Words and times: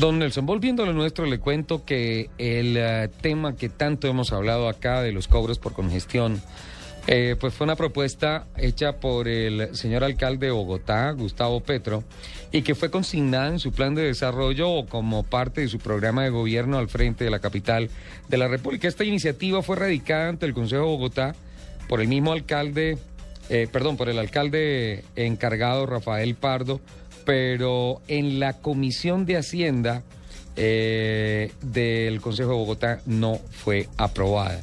Don 0.00 0.18
Nelson, 0.18 0.46
volviendo 0.46 0.82
a 0.82 0.86
lo 0.86 0.94
nuestro, 0.94 1.26
le 1.26 1.40
cuento 1.40 1.84
que 1.84 2.30
el 2.38 2.74
eh, 2.78 3.10
tema 3.20 3.54
que 3.54 3.68
tanto 3.68 4.08
hemos 4.08 4.32
hablado 4.32 4.66
acá 4.66 5.02
de 5.02 5.12
los 5.12 5.28
cobros 5.28 5.58
por 5.58 5.74
congestión, 5.74 6.40
eh, 7.06 7.36
pues 7.38 7.52
fue 7.52 7.66
una 7.66 7.76
propuesta 7.76 8.46
hecha 8.56 8.94
por 8.96 9.28
el 9.28 9.76
señor 9.76 10.02
alcalde 10.02 10.46
de 10.46 10.52
Bogotá, 10.52 11.10
Gustavo 11.10 11.60
Petro, 11.60 12.02
y 12.50 12.62
que 12.62 12.74
fue 12.74 12.90
consignada 12.90 13.48
en 13.48 13.58
su 13.58 13.72
plan 13.72 13.94
de 13.94 14.04
desarrollo 14.04 14.86
como 14.86 15.22
parte 15.22 15.60
de 15.60 15.68
su 15.68 15.78
programa 15.78 16.22
de 16.22 16.30
gobierno 16.30 16.78
al 16.78 16.88
frente 16.88 17.24
de 17.24 17.30
la 17.30 17.40
capital 17.40 17.90
de 18.26 18.38
la 18.38 18.48
República. 18.48 18.88
Esta 18.88 19.04
iniciativa 19.04 19.60
fue 19.60 19.76
radicada 19.76 20.30
ante 20.30 20.46
el 20.46 20.54
Consejo 20.54 20.84
de 20.84 20.88
Bogotá 20.88 21.34
por 21.90 22.00
el 22.00 22.08
mismo 22.08 22.32
alcalde, 22.32 22.96
eh, 23.50 23.68
perdón, 23.70 23.98
por 23.98 24.08
el 24.08 24.18
alcalde 24.18 25.04
encargado 25.14 25.84
Rafael 25.84 26.36
Pardo, 26.36 26.80
pero 27.30 28.00
en 28.08 28.40
la 28.40 28.54
Comisión 28.54 29.24
de 29.24 29.36
Hacienda 29.36 30.02
eh, 30.56 31.52
del 31.62 32.20
Consejo 32.20 32.50
de 32.50 32.56
Bogotá 32.56 33.00
no 33.06 33.38
fue 33.50 33.88
aprobada. 33.96 34.62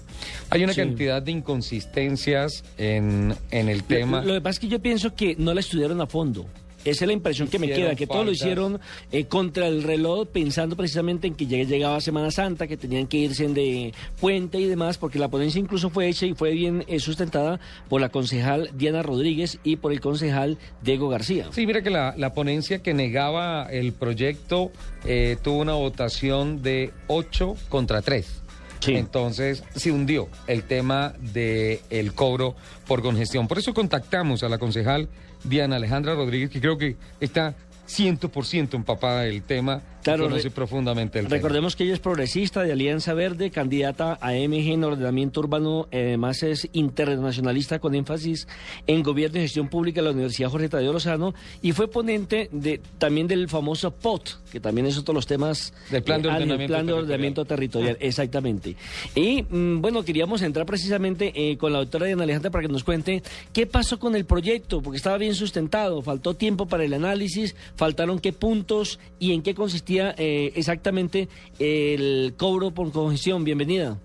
Hay 0.49 0.66
una 0.66 0.73
Sí. 0.73 0.81
cantidad 0.81 1.21
de 1.21 1.31
inconsistencias 1.31 2.66
en, 2.77 3.34
en 3.52 3.70
el 3.70 3.84
tema. 3.84 4.20
Lo, 4.21 4.27
lo 4.27 4.34
que 4.34 4.41
pasa 4.41 4.52
es 4.55 4.59
que 4.59 4.67
yo 4.67 4.80
pienso 4.81 5.16
que 5.16 5.35
no 5.38 5.53
la 5.53 5.62
estudiaron 5.62 6.02
a 6.02 6.07
fondo. 6.07 6.45
Esa 6.90 7.05
es 7.05 7.08
la 7.08 7.14
impresión 7.14 7.48
que 7.48 7.59
me 7.59 7.68
queda, 7.68 7.96
que 7.96 8.08
todo 8.08 8.20
lo 8.20 8.23
faltas. 8.26 8.36
hicieron 8.41 8.80
eh, 9.12 9.26
contra 9.26 9.68
el 9.68 9.84
reloj, 9.84 10.27
pensando 10.30 10.76
precisamente 10.76 11.27
en 11.27 11.36
que 11.36 11.46
lleg- 11.48 11.68
llegaba 11.68 12.00
Semana 12.02 12.32
Santa, 12.32 12.68
que 12.68 12.77
tenían 12.77 13.08
que 13.08 13.18
irse 13.18 13.48
de 13.48 13.94
puente 14.20 14.60
y 14.60 14.66
demás, 14.66 14.98
porque 14.98 15.20
la 15.20 15.27
ponencia 15.30 15.60
incluso 15.60 15.90
fue 15.90 16.08
hecha 16.08 16.26
y 16.26 16.34
fue 16.34 16.52
bien 16.52 16.84
eh, 16.88 17.00
sustentada 17.00 17.60
por 17.90 18.02
la 18.02 18.10
concejal 18.10 18.70
Diana 18.76 19.04
Rodríguez 19.04 19.60
y 19.63 19.76
por 19.77 19.91
el 19.91 20.00
concejal 20.02 20.58
Diego 20.84 21.10
García. 21.10 21.48
Sí, 21.52 21.66
mira 21.66 21.82
que 21.82 21.90
la, 21.90 22.13
la 22.18 22.34
ponencia 22.34 22.80
que 22.84 22.94
negaba 22.94 23.68
el 23.72 23.94
proyecto 23.94 24.72
eh, 25.05 25.38
tuvo 25.44 25.60
una 25.60 25.74
votación 25.74 26.62
de 26.62 26.91
8 27.08 27.55
contra 27.70 28.02
3. 28.02 28.44
Entonces 28.86 29.63
se 29.76 29.91
hundió 29.91 30.29
el 30.48 30.63
tema 30.63 31.13
del 31.20 31.79
el 31.90 32.13
cobro 32.13 32.55
por 32.88 33.01
congestión. 33.01 33.48
Por 33.48 33.57
eso 33.57 33.74
contactamos 33.74 34.43
a 34.43 34.49
la 34.49 34.57
concejal 34.57 35.10
Diana 35.43 35.77
Alejandra 35.77 36.15
Rodríguez, 36.15 36.49
que 36.49 36.62
creo 36.62 36.77
que 36.77 36.96
está 37.20 37.55
100% 37.88 38.76
empapada 38.76 39.21
del 39.21 39.43
tema, 39.43 39.82
Claro, 40.04 40.30
conoce 40.30 40.52
profundamente 40.52 41.20
el 41.20 41.26
tema. 41.26 41.35
Recordemos 41.35 41.76
que 41.76 41.84
ella 41.84 41.94
es 41.94 41.99
progresista 41.99 42.63
de 42.63 42.71
Alianza 42.71 43.13
Verde, 43.13 43.52
candidata 43.52 44.18
a 44.21 44.32
MG 44.32 44.71
en 44.71 44.84
ordenamiento 44.85 45.41
urbano, 45.41 45.88
eh, 45.91 46.07
además 46.07 46.44
es 46.44 46.70
internacionalista 46.71 47.79
con 47.79 47.94
énfasis 47.94 48.48
en 48.85 49.04
gobierno 49.04 49.40
y 49.40 49.41
gestión 49.41 49.68
pública 49.68 49.99
de 49.99 50.05
la 50.05 50.12
Universidad 50.12 50.49
Jorge 50.49 50.70
Tadeo 50.70 50.94
Lozano 50.94 51.34
y 51.62 51.74
fue 51.74 51.90
ponente 51.90 52.48
de, 52.54 52.79
también 52.98 53.27
del 53.27 53.49
famoso 53.49 53.91
POT, 53.91 54.29
que 54.49 54.62
también 54.62 54.88
es 54.88 54.98
otro 54.98 55.12
de 55.12 55.18
los 55.18 55.27
temas 55.27 55.74
Del 55.91 56.04
Plan 56.04 56.22
de 56.22 56.29
ah, 56.29 56.34
Ordenamiento 56.34 56.74
plan 56.74 56.85
de 56.85 56.94
Territorial. 56.94 57.04
ordenamiento 57.04 57.46
territorial, 57.46 57.98
exactamente. 57.99 58.76
Y 59.13 59.44
mm, 59.44 59.82
bueno, 59.82 60.04
queríamos 60.04 60.41
entrar 60.41 60.66
precisamente 60.66 61.34
eh, 61.35 61.57
con 61.57 61.74
la 61.74 61.79
doctora 61.79 62.05
Diana 62.05 62.24
Alejandra 62.24 62.51
para 62.51 62.62
que 62.62 62.72
nos 62.72 62.85
cuente 62.85 63.24
qué 63.51 63.68
pasó 63.68 63.99
con 63.99 64.16
el 64.16 64.24
proyecto, 64.24 64.81
porque 64.81 64.97
estaba 64.97 65.18
bien 65.18 65.35
sustentado, 65.35 66.01
faltó 66.01 66.34
tiempo 66.34 66.66
para 66.66 66.85
el 66.85 66.94
análisis, 66.94 67.56
faltaron 67.78 68.19
qué 68.19 68.33
puntos 68.33 69.00
y 69.19 69.33
en 69.33 69.41
qué 69.44 69.53
consistía 69.56 70.13
eh, 70.17 70.51
exactamente 70.56 71.29
el 71.59 72.33
cobro 72.38 72.72
por 72.72 72.91
congestión. 72.91 73.44
Bienvenida. 73.44 73.97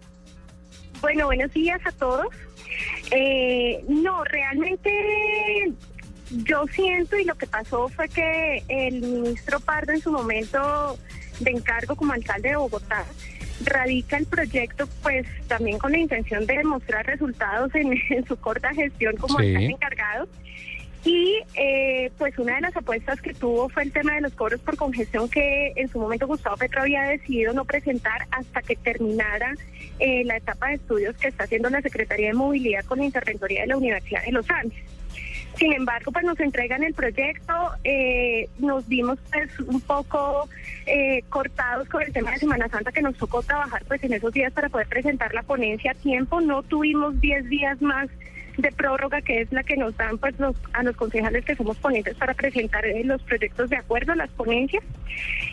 Bueno, 1.00 1.26
buenos 1.26 1.52
días 1.52 1.80
a 1.84 1.90
todos. 1.92 2.26
Eh, 3.10 3.82
no, 3.88 4.22
realmente 4.24 4.90
yo 6.44 6.64
siento 6.72 7.16
y 7.18 7.24
lo 7.24 7.34
que 7.34 7.46
pasó 7.46 7.88
fue 7.88 8.08
que 8.08 8.62
el 8.68 9.00
ministro 9.00 9.58
Pardo 9.60 9.92
en 9.92 10.00
su 10.00 10.12
momento 10.12 10.96
de 11.40 11.50
encargo 11.50 11.96
como 11.96 12.12
alcalde 12.12 12.50
de 12.50 12.56
Bogotá 12.56 13.04
radica 13.64 14.16
el 14.16 14.26
proyecto 14.26 14.88
pues 15.02 15.26
también 15.46 15.78
con 15.78 15.92
la 15.92 15.98
intención 15.98 16.46
de 16.46 16.58
demostrar 16.58 17.04
resultados 17.06 17.74
en, 17.74 17.92
en 18.10 18.26
su 18.26 18.36
corta 18.36 18.72
gestión 18.74 19.16
como 19.16 19.38
Sí. 19.40 19.46
alcalde 19.46 19.66
encargado. 19.72 20.28
Y 21.04 21.40
eh, 21.56 22.12
pues 22.16 22.38
una 22.38 22.54
de 22.56 22.60
las 22.60 22.76
apuestas 22.76 23.20
que 23.20 23.34
tuvo 23.34 23.68
fue 23.68 23.82
el 23.82 23.92
tema 23.92 24.14
de 24.14 24.20
los 24.20 24.34
cobros 24.34 24.60
por 24.60 24.76
congestión 24.76 25.28
que 25.28 25.72
en 25.74 25.88
su 25.88 25.98
momento 25.98 26.28
Gustavo 26.28 26.56
Petro 26.56 26.82
había 26.82 27.02
decidido 27.02 27.52
no 27.52 27.64
presentar 27.64 28.26
hasta 28.30 28.62
que 28.62 28.76
terminara 28.76 29.54
eh, 29.98 30.22
la 30.24 30.36
etapa 30.36 30.68
de 30.68 30.74
estudios 30.74 31.16
que 31.16 31.28
está 31.28 31.44
haciendo 31.44 31.70
la 31.70 31.82
Secretaría 31.82 32.28
de 32.28 32.34
Movilidad 32.34 32.84
con 32.84 32.98
la 32.98 33.04
Interventoría 33.04 33.62
de 33.62 33.66
la 33.68 33.76
Universidad 33.76 34.24
de 34.24 34.32
los 34.32 34.48
Andes. 34.48 34.78
Sin 35.56 35.72
embargo, 35.72 36.12
pues 36.12 36.24
nos 36.24 36.40
entregan 36.40 36.82
el 36.82 36.94
proyecto, 36.94 37.52
eh, 37.84 38.48
nos 38.58 38.88
vimos 38.88 39.18
pues 39.30 39.60
un 39.60 39.80
poco 39.80 40.48
eh, 40.86 41.22
cortados 41.28 41.88
con 41.88 42.02
el 42.02 42.12
tema 42.12 42.30
de 42.32 42.38
Semana 42.38 42.68
Santa 42.68 42.90
que 42.90 43.02
nos 43.02 43.16
tocó 43.16 43.42
trabajar 43.42 43.84
pues 43.86 44.02
en 44.02 44.14
esos 44.14 44.32
días 44.32 44.52
para 44.52 44.70
poder 44.70 44.86
presentar 44.86 45.34
la 45.34 45.42
ponencia 45.42 45.92
a 45.92 45.94
tiempo, 45.94 46.40
no 46.40 46.62
tuvimos 46.62 47.20
10 47.20 47.48
días 47.48 47.82
más 47.82 48.08
de 48.58 48.70
prórroga 48.72 49.20
que 49.22 49.40
es 49.40 49.52
la 49.52 49.62
que 49.62 49.76
nos 49.76 49.96
dan 49.96 50.18
pues 50.18 50.38
los, 50.38 50.54
a 50.72 50.82
los 50.82 50.94
concejales 50.96 51.44
que 51.44 51.56
somos 51.56 51.76
ponentes 51.78 52.14
para 52.16 52.34
presentar 52.34 52.84
eh, 52.84 53.02
los 53.04 53.22
proyectos 53.22 53.70
de 53.70 53.76
acuerdo, 53.76 54.14
las 54.14 54.30
ponencias. 54.30 54.84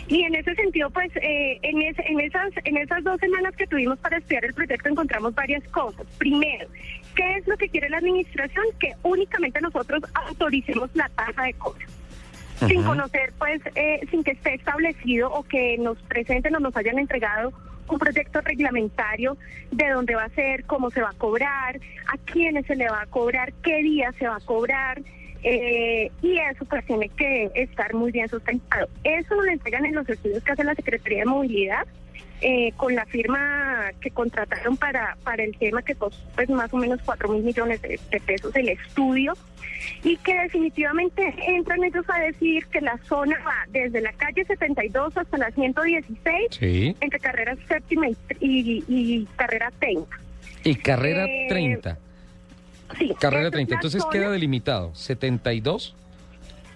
Y 0.08 0.24
en 0.24 0.36
ese 0.36 0.54
sentido, 0.56 0.90
pues 0.90 1.12
eh, 1.18 1.60
en, 1.62 1.82
ese- 1.82 2.06
en, 2.08 2.20
esas, 2.20 2.52
en 2.64 2.78
esas 2.78 3.04
dos 3.04 3.20
semanas 3.20 3.56
que 3.56 3.68
tuvimos 3.68 3.98
para 4.00 4.18
estudiar 4.18 4.46
el 4.46 4.54
proyecto 4.54 4.90
encontramos 4.90 5.34
varias 5.36 5.64
cosas. 5.70 6.06
Primero, 6.18 6.68
¿qué 7.16 7.36
es 7.38 7.48
lo 7.48 7.58
que 7.58 7.70
quiere 7.70 7.90
la 7.90 7.98
administración? 7.98 8.66
Que 8.80 8.94
únicamente 9.04 9.62
nosotros 9.62 10.02
autoricemos 10.14 10.90
la 10.96 11.10
tasa 11.10 11.44
de 11.44 11.54
cobro. 11.54 11.86
Sin 12.68 12.84
conocer, 12.84 13.32
pues, 13.40 13.62
eh, 13.76 14.02
sin 14.12 14.22
que 14.22 14.32
esté 14.32 14.56
establecido 14.56 15.32
o 15.32 15.44
que 15.44 15.78
nos 15.78 15.98
presenten 16.04 16.56
o 16.58 16.60
nos 16.60 16.76
hayan 16.76 17.00
entregado 17.00 17.54
un 17.90 18.00
proyecto 18.00 18.42
reglamentario 18.42 19.38
de 19.72 19.90
dónde 19.90 20.16
va 20.16 20.26
a 20.26 20.30
ser, 20.30 20.66
cómo 20.66 20.90
se 20.92 21.02
va 21.02 21.10
a 21.10 21.18
cobrar, 21.18 21.80
a 22.08 22.18
quiénes 22.26 22.66
se 22.66 22.76
le 22.76 22.90
va 22.90 23.02
a 23.02 23.06
cobrar, 23.08 23.54
qué 23.64 23.82
día 23.84 24.12
se 24.14 24.28
va 24.28 24.38
a 24.38 24.46
cobrar. 24.46 25.02
eh, 25.42 26.12
y 26.22 26.38
eso 26.38 26.66
pues 26.66 26.86
tiene 26.86 27.08
que 27.10 27.50
estar 27.56 27.94
muy 27.94 28.12
bien 28.12 28.28
sustentado. 28.28 28.90
Eso 29.06 29.36
lo 29.36 29.46
entregan 29.46 29.86
en 29.86 29.96
los 29.96 30.10
estudios 30.10 30.44
que 30.44 30.52
hace 30.52 30.66
la 30.66 30.76
Secretaría 30.76 31.20
de 31.20 31.26
Movilidad 31.26 31.88
eh, 32.42 32.72
con 32.78 32.96
la 32.96 33.06
firma 33.06 33.92
que 34.02 34.12
contrataron 34.12 34.78
para, 34.78 35.18
para 35.24 35.44
el 35.44 35.56
tema 35.58 35.82
que 35.82 35.96
costó 35.96 36.18
pues 36.36 36.50
más 36.50 36.74
o 36.74 36.78
menos 36.78 37.00
4 37.06 37.28
mil 37.30 37.44
millones 37.44 37.82
de, 37.82 38.00
de 38.12 38.20
pesos 38.22 38.56
el 38.56 38.70
estudio 38.70 39.34
y 40.04 40.18
que 40.18 40.34
definitivamente 40.42 41.34
entran 41.48 41.84
ellos 41.84 42.06
a 42.10 42.20
decir 42.20 42.66
que 42.68 42.82
la 42.82 42.98
zona 43.08 43.38
va 43.46 43.56
desde 43.70 44.02
la 44.02 44.12
calle 44.14 44.44
72 44.46 45.18
hasta 45.18 45.38
la 45.38 45.52
116 45.52 46.48
Sí. 46.52 46.96
entre 47.02 47.20
carrera 47.20 47.56
séptima 47.68 48.08
y, 48.10 48.16
y- 48.40 48.84
y 48.88 49.26
carrera 49.36 49.72
30. 49.80 50.18
Y 50.64 50.76
carrera 50.76 51.26
Eh, 51.26 51.46
30. 51.50 51.98
Sí, 52.98 53.14
Carrera 53.20 53.42
esa 53.42 53.48
es 53.50 53.52
30. 53.54 53.72
la 53.74 53.78
Entonces 53.78 54.02
zona. 54.02 54.12
queda 54.12 54.30
delimitado 54.32 54.96
72 54.96 55.96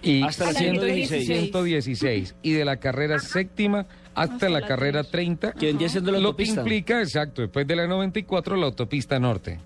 y 0.02 0.22
Hasta 0.22 0.44
la 0.46 0.52
116. 0.52 1.26
116. 1.26 1.40
116. 1.50 2.34
Y 2.42 2.52
de 2.52 2.64
la 2.64 2.76
carrera 2.76 3.18
séptima 3.18 3.86
hasta 4.14 4.48
la 4.48 4.66
carrera 4.66 5.04
30. 5.04 5.52
Que 5.52 5.66
vendría 5.66 5.88
siendo 5.88 6.12
la 6.12 6.18
Lo 6.18 6.36
que 6.36 6.44
implica, 6.44 7.00
exacto, 7.00 7.42
después 7.42 7.66
de 7.66 7.76
la 7.76 7.86
94, 7.86 8.56
la 8.56 8.66
autopista 8.66 9.18
norte. 9.18 9.58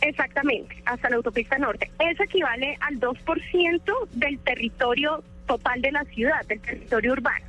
Exactamente, 0.00 0.76
hasta 0.86 1.10
la 1.10 1.16
autopista 1.16 1.58
norte. 1.58 1.90
Eso 1.98 2.22
equivale 2.22 2.76
al 2.80 2.98
2% 2.98 4.08
del 4.12 4.38
territorio 4.38 5.22
total 5.46 5.82
de 5.82 5.92
la 5.92 6.04
ciudad, 6.04 6.46
del 6.46 6.60
territorio 6.60 7.12
urbano. 7.12 7.44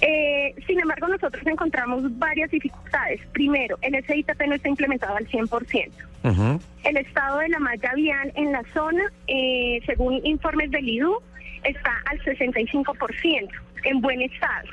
Eh, 0.00 0.54
sin 0.66 0.80
embargo, 0.80 1.08
nosotros 1.08 1.46
encontramos 1.46 2.02
varias 2.18 2.50
dificultades. 2.50 3.20
Primero, 3.32 3.78
el 3.82 3.94
SITP 4.04 4.46
no 4.46 4.54
está 4.54 4.68
implementado 4.68 5.16
al 5.16 5.26
100%. 5.26 5.90
Ujú. 6.24 6.60
El 6.84 6.96
estado 6.96 7.38
de 7.38 7.48
la 7.48 7.58
malla 7.58 7.92
vial 7.94 8.32
en 8.34 8.52
la 8.52 8.62
zona, 8.74 9.02
eh, 9.26 9.80
según 9.86 10.20
informes 10.24 10.70
del 10.70 10.88
IDU, 10.88 11.22
está 11.64 12.02
al 12.06 12.20
65%, 12.20 13.48
en 13.84 14.00
buen 14.00 14.20
estado. 14.22 14.68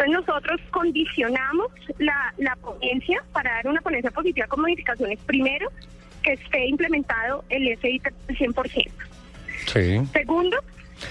Entonces 0.00 0.26
nosotros 0.26 0.60
condicionamos 0.70 1.66
la, 1.98 2.32
la 2.38 2.56
ponencia 2.56 3.22
para 3.32 3.52
dar 3.52 3.66
una 3.66 3.82
ponencia 3.82 4.10
positiva 4.10 4.46
con 4.46 4.62
modificaciones. 4.62 5.18
Primero, 5.26 5.68
que 6.22 6.32
esté 6.32 6.66
implementado 6.68 7.44
el 7.50 7.78
SIT 7.78 8.06
al 8.06 8.36
100%. 8.36 8.90
Sí. 9.66 10.00
Segundo, 10.12 10.56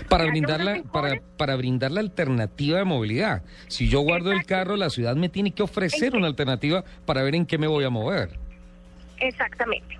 Para 0.08 0.26
brindar, 0.26 0.62
la, 0.62 0.82
para, 0.92 1.22
para 1.38 1.56
brindar 1.56 1.92
la 1.92 2.00
alternativa 2.00 2.80
de 2.80 2.84
movilidad. 2.86 3.44
Si 3.68 3.88
yo 3.90 4.02
guardo 4.02 4.32
el 4.32 4.44
carro, 4.46 4.76
la 4.76 4.90
ciudad 4.90 5.16
me 5.16 5.30
tiene 5.30 5.52
que 5.52 5.62
ofrecer 5.62 6.16
una 6.16 6.26
alternativa 6.26 6.84
para 7.06 7.22
ver 7.22 7.36
en 7.36 7.46
qué 7.46 7.60
me 7.60 7.68
voy 7.68 7.84
a 7.84 7.92
mover. 7.92 8.32
Exactamente. 9.20 10.00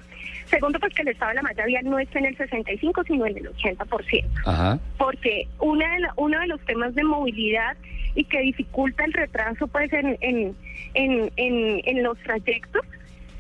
Segundo, 0.50 0.80
pues 0.80 0.94
que 0.94 1.04
el 1.04 1.10
estado 1.10 1.30
de 1.30 1.36
la 1.36 1.42
malla 1.44 1.66
vial 1.66 1.86
no 1.86 2.00
está 2.00 2.20
en 2.20 2.26
el 2.26 2.38
65, 2.38 3.04
sino 3.04 3.26
en 3.26 3.38
el 3.38 3.50
80%. 3.54 4.26
Ajá. 4.46 4.80
porque 4.98 5.48
una 5.60 5.94
de 5.94 6.00
la- 6.00 6.14
uno 6.18 6.40
de 6.40 6.48
los 6.48 6.60
temas 6.66 6.94
de 6.96 7.04
movilidad 7.04 7.78
y 8.16 8.24
que 8.24 8.40
dificulta 8.42 9.06
el 9.06 9.14
retraso 9.14 9.68
pues 9.68 9.92
en, 9.94 10.18
en, 10.22 10.56
en, 10.96 11.32
en, 11.38 11.82
en 11.86 12.04
los 12.04 12.18
trayectos 12.20 12.82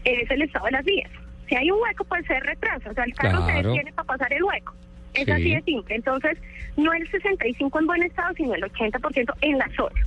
es 0.05 0.29
el 0.29 0.43
estado 0.43 0.65
de 0.65 0.71
las 0.71 0.85
vías. 0.85 1.09
Si 1.47 1.55
hay 1.55 1.71
un 1.71 1.81
hueco, 1.81 2.03
pues 2.05 2.25
se 2.27 2.39
retrasa, 2.39 2.91
o 2.91 2.93
sea, 2.93 3.03
el 3.05 3.13
carro 3.15 3.39
se 3.45 3.51
Claro. 3.53 3.69
detiene 3.71 3.91
para 3.93 4.05
pasar 4.07 4.31
el 4.33 4.43
hueco. 4.43 4.75
Es 5.15 5.25
Sí. 5.25 5.31
así 5.31 5.55
de 5.55 5.61
simple. 5.63 5.95
Entonces, 5.95 6.37
no 6.77 6.93
el 6.93 7.09
65 7.09 7.79
en 7.79 7.87
buen 7.87 8.03
estado, 8.03 8.31
sino 8.35 8.53
el 8.53 8.63
80% 8.63 9.33
en 9.41 9.57
la 9.57 9.67
zona. 9.75 9.99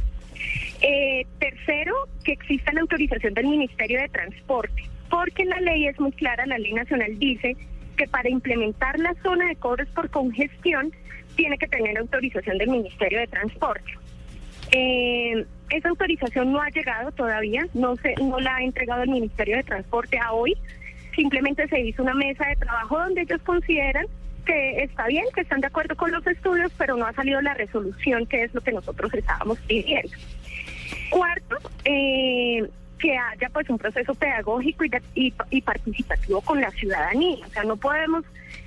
Eh, 0.80 1.26
tercero, 1.40 1.94
que 2.24 2.32
exista 2.32 2.72
la 2.72 2.80
autorización 2.82 3.34
del 3.34 3.46
Ministerio 3.48 4.00
de 4.00 4.08
Transporte, 4.08 4.82
porque 5.12 5.44
la 5.44 5.60
ley 5.60 5.86
es 5.88 6.00
muy 6.00 6.10
clara, 6.12 6.46
la 6.46 6.56
ley 6.56 6.72
nacional 6.72 7.18
dice 7.18 7.54
que 7.98 8.08
para 8.08 8.30
implementar 8.30 8.98
la 8.98 9.14
zona 9.22 9.46
de 9.46 9.56
cobros 9.56 9.86
por 9.90 10.08
congestión 10.08 10.90
tiene 11.36 11.58
que 11.58 11.68
tener 11.68 11.98
autorización 11.98 12.56
del 12.56 12.70
Ministerio 12.70 13.20
de 13.20 13.26
Transporte. 13.26 13.92
Eh, 14.70 15.44
esa 15.68 15.90
autorización 15.90 16.50
no 16.50 16.62
ha 16.62 16.70
llegado 16.70 17.12
todavía, 17.12 17.66
no 17.74 17.94
se, 17.96 18.14
no 18.22 18.40
la 18.40 18.56
ha 18.56 18.62
entregado 18.62 19.02
el 19.02 19.10
Ministerio 19.10 19.58
de 19.58 19.64
Transporte 19.64 20.18
a 20.18 20.32
hoy. 20.32 20.56
Simplemente 21.14 21.68
se 21.68 21.80
hizo 21.80 22.02
una 22.02 22.14
mesa 22.14 22.46
de 22.46 22.56
trabajo 22.56 22.98
donde 22.98 23.20
ellos 23.20 23.42
consideran 23.42 24.06
que 24.46 24.82
está 24.82 25.08
bien, 25.08 25.26
que 25.34 25.42
están 25.42 25.60
de 25.60 25.66
acuerdo 25.66 25.94
con 25.94 26.10
los 26.10 26.26
estudios, 26.26 26.72
pero 26.78 26.96
no 26.96 27.04
ha 27.04 27.12
salido 27.12 27.42
la 27.42 27.52
resolución, 27.52 28.24
que 28.24 28.44
es 28.44 28.54
lo 28.54 28.62
que 28.62 28.72
nosotros 28.72 29.12
estábamos 29.12 29.58
pidiendo. 29.60 30.16
Cuarto, 31.10 31.58
eh, 31.84 32.66
que 33.02 33.18
haya 33.18 33.50
pues 33.52 33.68
un 33.68 33.78
proceso 33.78 34.14
pedagógico 34.14 34.84
y, 34.84 35.34
y, 35.50 35.60
participativo 35.60 36.40
con 36.40 36.60
la 36.60 36.70
ciudadanía. 36.70 37.44
O 37.44 37.50
sea, 37.50 37.64
no 37.64 37.76
podemos 37.76 38.24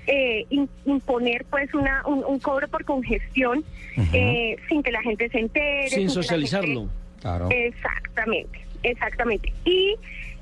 eh, 0.07 0.45
imponer 0.85 1.45
pues 1.49 1.73
una, 1.73 2.05
un, 2.05 2.37
cobro 2.39 2.67
por 2.67 2.83
congestión 2.83 3.63
eh, 4.11 4.57
sin 4.67 4.83
que 4.83 4.91
la 4.91 5.01
gente 5.01 5.29
se 5.29 5.39
entere. 5.39 5.89
Sin, 5.89 6.09
socializarlo. 6.09 6.89
Claro. 7.21 7.47
Exactamente, 7.49 8.59
exactamente. 8.83 9.53
Y 9.63 9.95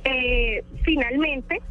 eh, 0.06 0.64
finalmente, 0.82 1.62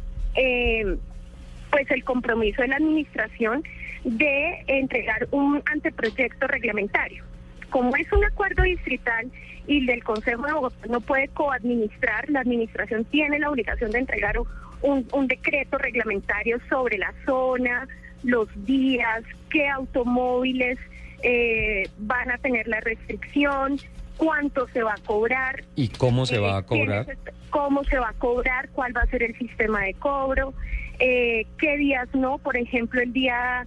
pues 1.69 1.91
el 1.91 2.05
compromiso 2.05 2.61
de 2.61 2.69
la 2.69 2.77
administración 2.77 3.63
de 4.05 4.63
entregar 4.67 5.27
un 5.31 5.61
anteproyecto 5.65 6.47
reglamentario. 6.47 7.25
Como 7.73 7.95
es 7.95 8.11
un 8.11 8.23
acuerdo 8.23 8.61
distrital, 8.61 9.31
y 9.65 9.83
del 9.87 10.03
Consejo 10.03 10.45
de 10.45 10.53
Bogotá 10.53 10.85
no 10.89 11.01
puede 11.01 11.27
coadministrar, 11.29 12.29
la 12.29 12.41
administración 12.41 13.03
tiene 13.05 13.39
la 13.39 13.49
obligación 13.49 13.89
de 13.89 13.97
entregar 13.97 14.37
un, 14.83 15.07
un 15.11 15.27
decreto 15.27 15.79
reglamentario 15.79 16.59
sobre 16.69 16.99
la 16.99 17.11
zona, 17.25 17.87
los 18.21 18.47
días, 18.63 19.23
qué 19.49 19.67
automóviles 19.69 20.77
eh, 21.23 21.89
van 21.97 22.29
a 22.29 22.37
tener 22.37 22.67
la 22.67 22.79
restricción, 22.79 23.79
cuánto 24.17 24.67
se 24.67 24.83
va 24.83 24.93
a 24.93 25.01
cobrar. 25.03 25.63
¿Y 25.75 25.87
cómo 25.87 26.27
se 26.27 26.37
va 26.37 26.57
a 26.57 26.59
eh, 26.59 26.65
cobrar? 26.65 27.17
Cómo 27.49 27.83
se 27.85 27.97
va 27.97 28.09
a 28.09 28.13
cobrar, 28.13 28.69
cuál 28.69 28.95
va 28.95 29.01
a 29.01 29.07
ser 29.07 29.23
el 29.23 29.35
sistema 29.39 29.81
de 29.81 29.95
cobro, 29.95 30.53
eh, 30.99 31.47
qué 31.57 31.75
días 31.77 32.07
no, 32.13 32.37
por 32.37 32.55
ejemplo, 32.55 33.01
el 33.01 33.13
día, 33.13 33.65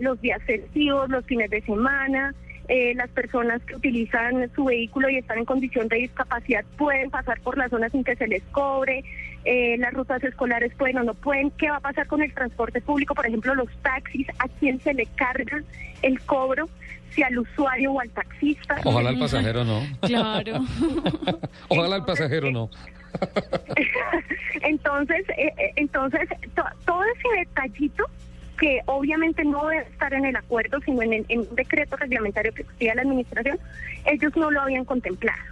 los 0.00 0.18
días 0.22 0.42
festivos, 0.44 1.10
los 1.10 1.26
fines 1.26 1.50
de 1.50 1.60
semana, 1.60 2.34
eh, 2.68 2.94
las 2.94 3.08
personas 3.10 3.62
que 3.62 3.76
utilizan 3.76 4.50
su 4.54 4.64
vehículo 4.64 5.08
y 5.08 5.18
están 5.18 5.38
en 5.38 5.44
condición 5.44 5.86
de 5.88 5.98
discapacidad 5.98 6.64
pueden 6.76 7.10
pasar 7.10 7.40
por 7.40 7.56
la 7.56 7.68
zona 7.68 7.88
sin 7.90 8.02
que 8.02 8.16
se 8.16 8.26
les 8.26 8.42
cobre, 8.50 9.04
eh, 9.44 9.76
las 9.78 9.92
rutas 9.92 10.22
escolares 10.24 10.74
pueden 10.74 10.98
o 10.98 11.04
no 11.04 11.14
pueden, 11.14 11.52
qué 11.52 11.70
va 11.70 11.76
a 11.76 11.80
pasar 11.80 12.08
con 12.08 12.22
el 12.22 12.34
transporte 12.34 12.80
público, 12.80 13.14
por 13.14 13.26
ejemplo, 13.26 13.54
los 13.54 13.68
taxis, 13.82 14.26
a 14.40 14.48
quién 14.58 14.80
se 14.80 14.94
le 14.94 15.06
carga 15.14 15.62
el 16.02 16.20
cobro, 16.22 16.68
si 17.10 17.22
al 17.22 17.38
usuario 17.38 17.92
o 17.92 18.00
al 18.00 18.10
taxista. 18.10 18.80
Ojalá 18.84 19.10
al 19.10 19.18
pasajero 19.18 19.64
no. 19.64 19.82
Claro. 20.00 20.64
Ojalá 21.68 21.96
al 21.96 22.04
pasajero 22.04 22.50
no. 22.50 22.68
entonces, 24.62 25.24
eh, 25.38 25.72
entonces 25.76 26.28
todo 26.84 27.02
ese 27.04 27.38
detallito 27.38 28.04
que 28.56 28.80
obviamente 28.86 29.44
no 29.44 29.66
debe 29.66 29.82
estar 29.82 30.12
en 30.14 30.24
el 30.26 30.36
acuerdo, 30.36 30.80
sino 30.80 31.02
en, 31.02 31.12
el, 31.12 31.26
un 31.28 31.54
decreto 31.54 31.96
reglamentario 31.96 32.52
que 32.52 32.62
expide 32.62 32.94
la 32.94 33.02
administración, 33.02 33.58
ellos 34.04 34.36
no 34.36 34.50
lo 34.50 34.62
habían 34.62 34.84
contemplado. 34.84 35.42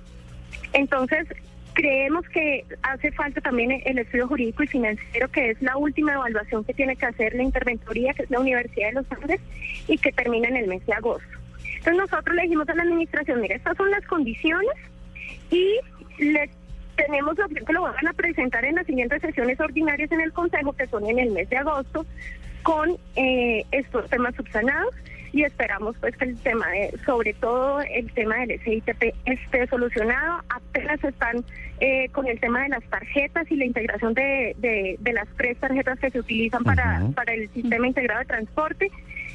Entonces, 0.72 1.26
creemos 1.74 2.26
que 2.28 2.64
hace 2.82 3.12
falta 3.12 3.40
también 3.40 3.82
el 3.84 3.98
estudio 3.98 4.28
jurídico 4.28 4.62
y 4.62 4.66
financiero, 4.68 5.28
que 5.28 5.50
es 5.50 5.62
la 5.62 5.76
última 5.76 6.14
evaluación 6.14 6.64
que 6.64 6.72
tiene 6.72 6.96
que 6.96 7.06
hacer 7.06 7.34
la 7.34 7.42
interventoría, 7.42 8.14
que 8.14 8.22
es 8.22 8.30
la 8.30 8.40
Universidad 8.40 8.88
de 8.88 8.94
los 8.94 9.12
Andes, 9.12 9.40
y 9.88 9.98
que 9.98 10.12
termina 10.12 10.48
en 10.48 10.56
el 10.56 10.68
mes 10.68 10.84
de 10.86 10.94
agosto. 10.94 11.28
Entonces 11.78 12.10
nosotros 12.10 12.34
le 12.34 12.42
dijimos 12.42 12.68
a 12.68 12.74
la 12.74 12.82
administración, 12.82 13.40
mira, 13.40 13.56
estas 13.56 13.76
son 13.76 13.90
las 13.90 14.06
condiciones 14.06 14.72
y 15.50 15.78
le 16.18 16.48
tenemos 16.96 17.36
la 17.36 17.46
opción 17.46 17.64
que 17.66 17.72
lo 17.72 17.82
van 17.82 18.06
a 18.06 18.12
presentar 18.12 18.64
en 18.64 18.76
las 18.76 18.86
siguientes 18.86 19.20
sesiones 19.20 19.58
ordinarias 19.60 20.10
en 20.12 20.20
el 20.20 20.32
Consejo, 20.32 20.72
que 20.72 20.86
son 20.86 21.04
en 21.06 21.18
el 21.18 21.30
mes 21.32 21.50
de 21.50 21.56
agosto, 21.56 22.06
con 22.64 22.96
eh, 23.14 23.64
estos 23.70 24.10
temas 24.10 24.34
subsanados 24.34 24.92
y 25.32 25.42
esperamos 25.42 25.96
pues 26.00 26.16
que 26.16 26.24
el 26.24 26.38
tema 26.38 26.68
de, 26.70 26.98
sobre 27.04 27.34
todo 27.34 27.80
el 27.80 28.10
tema 28.12 28.36
del 28.46 28.60
SITP 28.60 29.14
esté 29.26 29.66
solucionado. 29.66 30.40
Apenas 30.48 31.02
están 31.04 31.44
eh, 31.80 32.08
con 32.10 32.26
el 32.26 32.40
tema 32.40 32.62
de 32.62 32.70
las 32.70 32.84
tarjetas 32.84 33.50
y 33.50 33.56
la 33.56 33.64
integración 33.66 34.14
de, 34.14 34.54
de, 34.58 35.12
las 35.12 35.28
tres 35.36 35.58
tarjetas 35.58 35.98
que 35.98 36.10
se 36.10 36.20
utilizan 36.20 36.62
para, 36.64 37.02
para 37.14 37.34
el 37.34 37.50
sistema 37.50 37.86
integrado 37.86 38.20
de 38.20 38.26
transporte. 38.26 38.90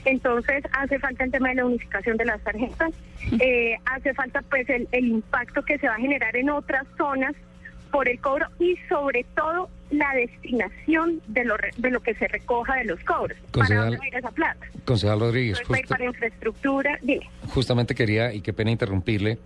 Entonces 0.06 0.64
hace 0.72 1.00
falta 1.00 1.26
el 1.26 1.32
tema 1.32 1.50
de 1.50 1.56
la 1.56 1.66
unificación 1.66 2.18
de 2.18 2.26
las 2.26 2.42
tarjetas, 2.42 2.92
eh, 3.42 3.76
hace 3.86 4.14
falta 4.14 4.42
pues 4.50 4.70
el, 4.70 4.88
el 4.94 5.06
impacto 5.06 5.62
que 5.64 5.78
se 5.78 5.88
va 5.88 5.96
a 5.96 6.00
generar 6.00 6.36
en 6.36 6.50
otras 6.50 6.88
zonas 6.98 7.36
por 7.92 8.08
el 8.08 8.20
cobro 8.20 8.48
y 8.60 8.78
sobre 8.88 9.26
todo 9.36 9.70
la 9.92 10.14
destinación 10.16 11.22
de 11.28 11.46
lo, 11.46 11.56
de 11.78 11.92
lo 11.92 12.00
que 12.02 12.14
se 12.16 12.28
recoja 12.28 12.76
de 12.76 12.86
los 12.86 13.00
cobros. 13.04 13.38
¿Para 13.52 13.82
dónde 13.82 13.98
va 13.98 14.04
a 14.04 14.08
ir 14.08 14.16
esa 14.16 14.32
plata? 14.32 14.66
Concejal 14.86 15.20
Rodríguez. 15.20 15.62
para 15.88 16.06
infraestructura, 16.06 16.98
dime. 17.02 17.30
Justamente 17.48 17.96
quería, 17.96 18.34
y 18.34 18.42
qué 18.42 18.54
pena 18.54 18.72
interrumpirle, 18.72 19.40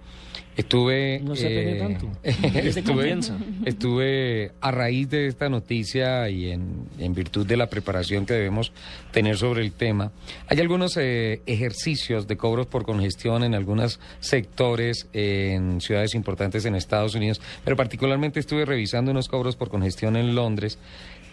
estuve... 0.56 1.20
No 1.24 1.36
se 1.36 1.78
eh, 1.78 1.80
tanto. 1.80 2.12
estuve, 2.24 3.18
estuve 3.66 4.52
a 4.62 4.72
raíz 4.72 5.10
de 5.10 5.28
esta 5.28 5.50
noticia 5.50 6.30
y 6.30 6.52
en, 6.52 6.88
en, 7.00 7.14
virtud 7.14 7.46
de 7.46 7.58
la 7.58 7.68
preparación 7.68 8.26
que 8.26 8.34
debemos 8.34 8.72
tener 9.12 9.38
sobre 9.38 9.62
el 9.62 9.72
tema, 9.72 10.12
hay 10.48 10.60
algunos 10.60 10.98
eh, 10.98 11.42
ejercicios 11.46 12.28
de 12.28 12.38
cobros 12.38 12.68
por 12.68 12.86
congestión 12.86 13.44
en 13.44 13.56
algunos 13.56 14.00
sectores 14.20 15.08
en 15.14 15.80
ciudades 15.82 16.16
importantes 16.16 16.66
en 16.66 16.76
Estados 16.76 17.16
Unidos, 17.16 17.42
pero 17.64 17.76
particularmente 17.78 18.40
estuve 18.40 18.66
revisando 18.66 19.12
unos 19.12 19.28
cobros 19.28 19.56
por 19.56 19.70
congestión 19.70 20.16
en 20.16 20.33
Londres, 20.34 20.78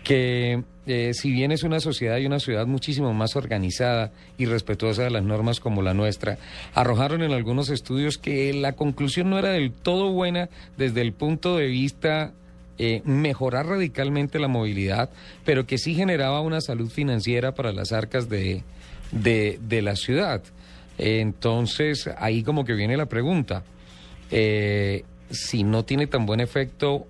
que 0.04 0.62
eh, 0.86 1.12
si 1.14 1.30
bien 1.30 1.52
es 1.52 1.62
una 1.62 1.78
sociedad 1.78 2.18
y 2.18 2.26
una 2.26 2.40
ciudad 2.40 2.66
muchísimo 2.66 3.12
más 3.12 3.36
organizada 3.36 4.10
y 4.38 4.46
respetuosa 4.46 5.04
de 5.04 5.10
las 5.10 5.22
normas 5.22 5.60
como 5.60 5.82
la 5.82 5.94
nuestra, 5.94 6.38
arrojaron 6.74 7.22
en 7.22 7.32
algunos 7.32 7.70
estudios 7.70 8.18
que 8.18 8.52
la 8.52 8.72
conclusión 8.72 9.30
no 9.30 9.38
era 9.38 9.50
del 9.50 9.72
todo 9.72 10.10
buena 10.10 10.48
desde 10.76 11.02
el 11.02 11.12
punto 11.12 11.56
de 11.56 11.66
vista 11.66 12.32
eh, 12.78 13.02
mejorar 13.04 13.66
radicalmente 13.66 14.38
la 14.38 14.48
movilidad, 14.48 15.10
pero 15.44 15.66
que 15.66 15.78
sí 15.78 15.94
generaba 15.94 16.40
una 16.40 16.60
salud 16.60 16.90
financiera 16.90 17.54
para 17.54 17.72
las 17.72 17.92
arcas 17.92 18.28
de, 18.28 18.62
de, 19.12 19.82
la 19.82 19.96
ciudad. 19.96 20.42
entonces, 20.96 22.08
ahí 22.18 22.42
como 22.42 22.64
que 22.64 22.72
viene 22.72 22.96
la 22.96 23.06
pregunta. 23.06 23.64
Eh, 24.30 25.04
si 25.30 25.62
no 25.62 25.84
tiene 25.84 26.06
tan 26.06 26.26
buen 26.26 26.40
efecto, 26.40 27.06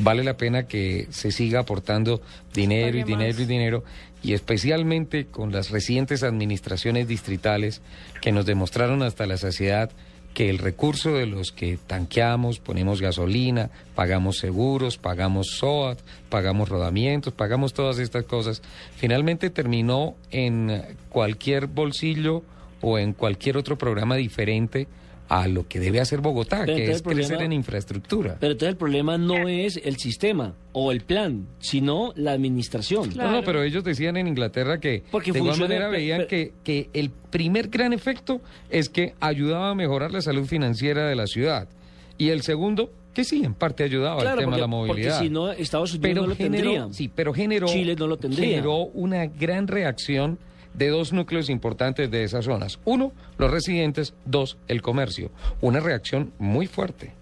vale 0.00 0.24
la 0.24 0.36
pena 0.36 0.64
que 0.64 1.06
se 1.10 1.32
siga 1.32 1.60
aportando 1.60 2.20
dinero 2.54 2.98
y 2.98 3.02
dinero 3.02 3.42
y 3.42 3.46
dinero, 3.46 3.84
y 4.22 4.32
especialmente 4.32 5.26
con 5.26 5.52
las 5.52 5.70
recientes 5.70 6.22
administraciones 6.22 7.06
distritales 7.06 7.82
que 8.20 8.32
nos 8.32 8.46
demostraron 8.46 9.02
hasta 9.02 9.26
la 9.26 9.36
saciedad 9.36 9.90
que 10.34 10.50
el 10.50 10.58
recurso 10.58 11.14
de 11.14 11.26
los 11.26 11.50
que 11.50 11.78
tanqueamos, 11.84 12.60
ponemos 12.60 13.00
gasolina, 13.00 13.70
pagamos 13.96 14.38
seguros, 14.38 14.96
pagamos 14.96 15.48
SOAT, 15.48 15.98
pagamos 16.28 16.68
rodamientos, 16.68 17.32
pagamos 17.32 17.74
todas 17.74 17.98
estas 17.98 18.24
cosas, 18.24 18.62
finalmente 18.96 19.50
terminó 19.50 20.14
en 20.30 20.84
cualquier 21.08 21.66
bolsillo 21.66 22.44
o 22.80 22.98
en 22.98 23.14
cualquier 23.14 23.56
otro 23.56 23.76
programa 23.78 24.14
diferente 24.14 24.86
a 25.28 25.46
lo 25.46 25.68
que 25.68 25.78
debe 25.78 26.00
hacer 26.00 26.20
Bogotá, 26.20 26.64
que 26.64 26.90
es 26.90 27.02
crecer 27.02 27.42
en 27.42 27.52
infraestructura. 27.52 28.36
Pero 28.40 28.52
entonces 28.52 28.72
el 28.72 28.78
problema 28.78 29.18
no 29.18 29.48
es 29.48 29.78
el 29.82 29.96
sistema 29.96 30.54
o 30.72 30.90
el 30.90 31.02
plan, 31.02 31.46
sino 31.58 32.12
la 32.16 32.32
administración. 32.32 33.12
No, 33.14 33.30
no, 33.30 33.42
pero 33.42 33.62
ellos 33.62 33.84
decían 33.84 34.16
en 34.16 34.26
Inglaterra 34.26 34.80
que 34.80 35.02
de 35.12 35.38
igual 35.38 35.58
manera 35.58 35.88
veían 35.88 36.26
que, 36.26 36.52
que 36.64 36.88
el 36.94 37.10
primer 37.10 37.68
gran 37.68 37.92
efecto 37.92 38.40
es 38.70 38.88
que 38.88 39.14
ayudaba 39.20 39.70
a 39.70 39.74
mejorar 39.74 40.12
la 40.12 40.22
salud 40.22 40.46
financiera 40.46 41.06
de 41.06 41.14
la 41.14 41.26
ciudad. 41.26 41.68
Y 42.16 42.30
el 42.30 42.42
segundo, 42.42 42.90
que 43.12 43.24
sí, 43.24 43.44
en 43.44 43.54
parte 43.54 43.84
ayudaba 43.84 44.22
al 44.22 44.38
tema 44.38 44.56
de 44.56 44.60
la 44.62 44.66
movilidad. 44.66 45.10
Porque 45.18 45.26
si 45.26 45.30
no, 45.30 45.50
Estados 45.50 45.94
Unidos 45.94 46.22
no 46.22 46.26
lo 46.28 46.36
tendría. 46.36 46.88
Sí, 46.90 47.10
pero 47.14 47.34
generó, 47.34 47.68
Chile 47.68 47.94
no 47.96 48.06
lo 48.06 48.16
tendría. 48.16 48.48
generó 48.48 48.86
una 48.86 49.26
gran 49.26 49.68
reacción 49.68 50.38
de 50.78 50.88
dos 50.88 51.12
núcleos 51.12 51.50
importantes 51.50 52.10
de 52.10 52.22
esas 52.22 52.44
zonas. 52.44 52.78
Uno, 52.84 53.12
los 53.36 53.50
residentes, 53.50 54.14
dos, 54.24 54.58
el 54.68 54.80
comercio. 54.80 55.30
Una 55.60 55.80
reacción 55.80 56.32
muy 56.38 56.66
fuerte. 56.66 57.12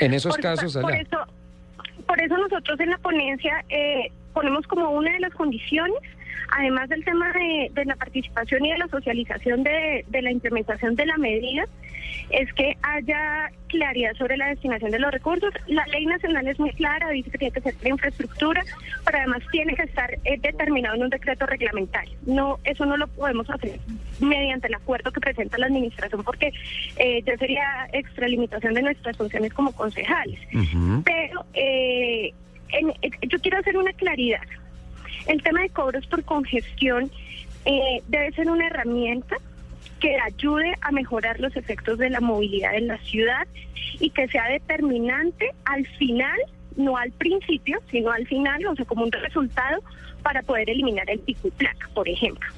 En 0.00 0.12
esos 0.12 0.36
casos 0.36 0.76
Por 0.76 0.94
eso, 0.94 1.18
por 2.06 2.20
eso 2.20 2.36
nosotros 2.36 2.78
en 2.80 2.90
la 2.90 2.98
ponencia 2.98 3.64
eh, 3.70 4.12
ponemos 4.34 4.66
como 4.66 4.90
una 4.90 5.10
de 5.10 5.20
las 5.20 5.32
condiciones, 5.32 5.96
además 6.50 6.90
del 6.90 7.02
tema 7.02 7.32
de, 7.32 7.84
la 7.86 7.96
participación 7.96 8.66
y 8.66 8.72
de 8.72 8.78
la 8.78 8.88
socialización 8.88 9.62
de, 9.62 10.04
la 10.10 10.30
implementación 10.30 10.94
de 10.96 11.06
la 11.06 11.16
medida, 11.16 11.64
es 12.30 12.52
que 12.54 12.76
haya 12.82 13.50
claridad 13.68 14.14
sobre 14.14 14.36
la 14.36 14.48
destinación 14.48 14.90
de 14.90 14.98
los 14.98 15.10
recursos. 15.10 15.52
La 15.66 15.86
ley 15.86 16.06
nacional 16.06 16.46
es 16.48 16.58
muy 16.58 16.70
clara, 16.72 17.10
dice 17.10 17.30
que 17.30 17.38
tiene 17.38 17.52
que 17.52 17.60
ser 17.60 17.76
de 17.76 17.88
infraestructura, 17.88 18.62
pero 19.04 19.18
además 19.18 19.42
tiene 19.50 19.74
que 19.74 19.82
estar 19.82 20.10
eh, 20.24 20.38
determinado 20.40 20.96
en 20.96 21.02
un 21.04 21.10
decreto 21.10 21.46
reglamentario. 21.46 22.16
No, 22.26 22.58
eso 22.64 22.84
no 22.84 22.96
lo 22.96 23.06
podemos 23.08 23.48
hacer 23.50 23.78
mediante 24.20 24.68
el 24.68 24.74
acuerdo 24.74 25.12
que 25.12 25.20
presenta 25.20 25.58
la 25.58 25.66
administración, 25.66 26.22
porque 26.24 26.52
eh, 26.96 27.22
ya 27.22 27.36
sería 27.36 27.88
extralimitación 27.92 28.74
de 28.74 28.82
nuestras 28.82 29.16
funciones 29.16 29.52
como 29.52 29.72
concejales. 29.72 30.40
Pero 31.04 31.44
eh, 31.54 32.32
yo 33.28 33.38
quiero 33.40 33.58
hacer 33.58 33.76
una 33.76 33.92
claridad. 33.92 34.42
El 35.26 35.42
tema 35.42 35.62
de 35.62 35.70
cobros 35.70 36.06
por 36.06 36.24
congestión 36.24 37.10
eh, 37.64 38.00
debe 38.08 38.32
ser 38.32 38.48
una 38.48 38.66
herramienta 38.68 39.36
que 40.00 40.16
ayude 40.20 40.74
a 40.80 40.92
mejorar 40.92 41.40
los 41.40 41.56
efectos 41.56 41.98
de 41.98 42.10
la 42.10 42.20
movilidad 42.20 42.74
en 42.74 42.88
la 42.88 42.98
ciudad 42.98 43.46
y 43.98 44.10
que 44.10 44.28
sea 44.28 44.48
determinante 44.48 45.50
al 45.64 45.86
final, 45.98 46.38
no 46.76 46.96
al 46.96 47.12
principio, 47.12 47.80
sino 47.90 48.10
al 48.10 48.26
final, 48.26 48.66
o 48.66 48.74
sea, 48.74 48.84
como 48.84 49.04
un 49.04 49.12
resultado 49.12 49.82
para 50.22 50.42
poder 50.42 50.68
eliminar 50.68 51.08
el 51.08 51.20
pico 51.20 51.48
y 51.48 51.50
placa, 51.52 51.88
por 51.94 52.08
ejemplo. 52.08 52.50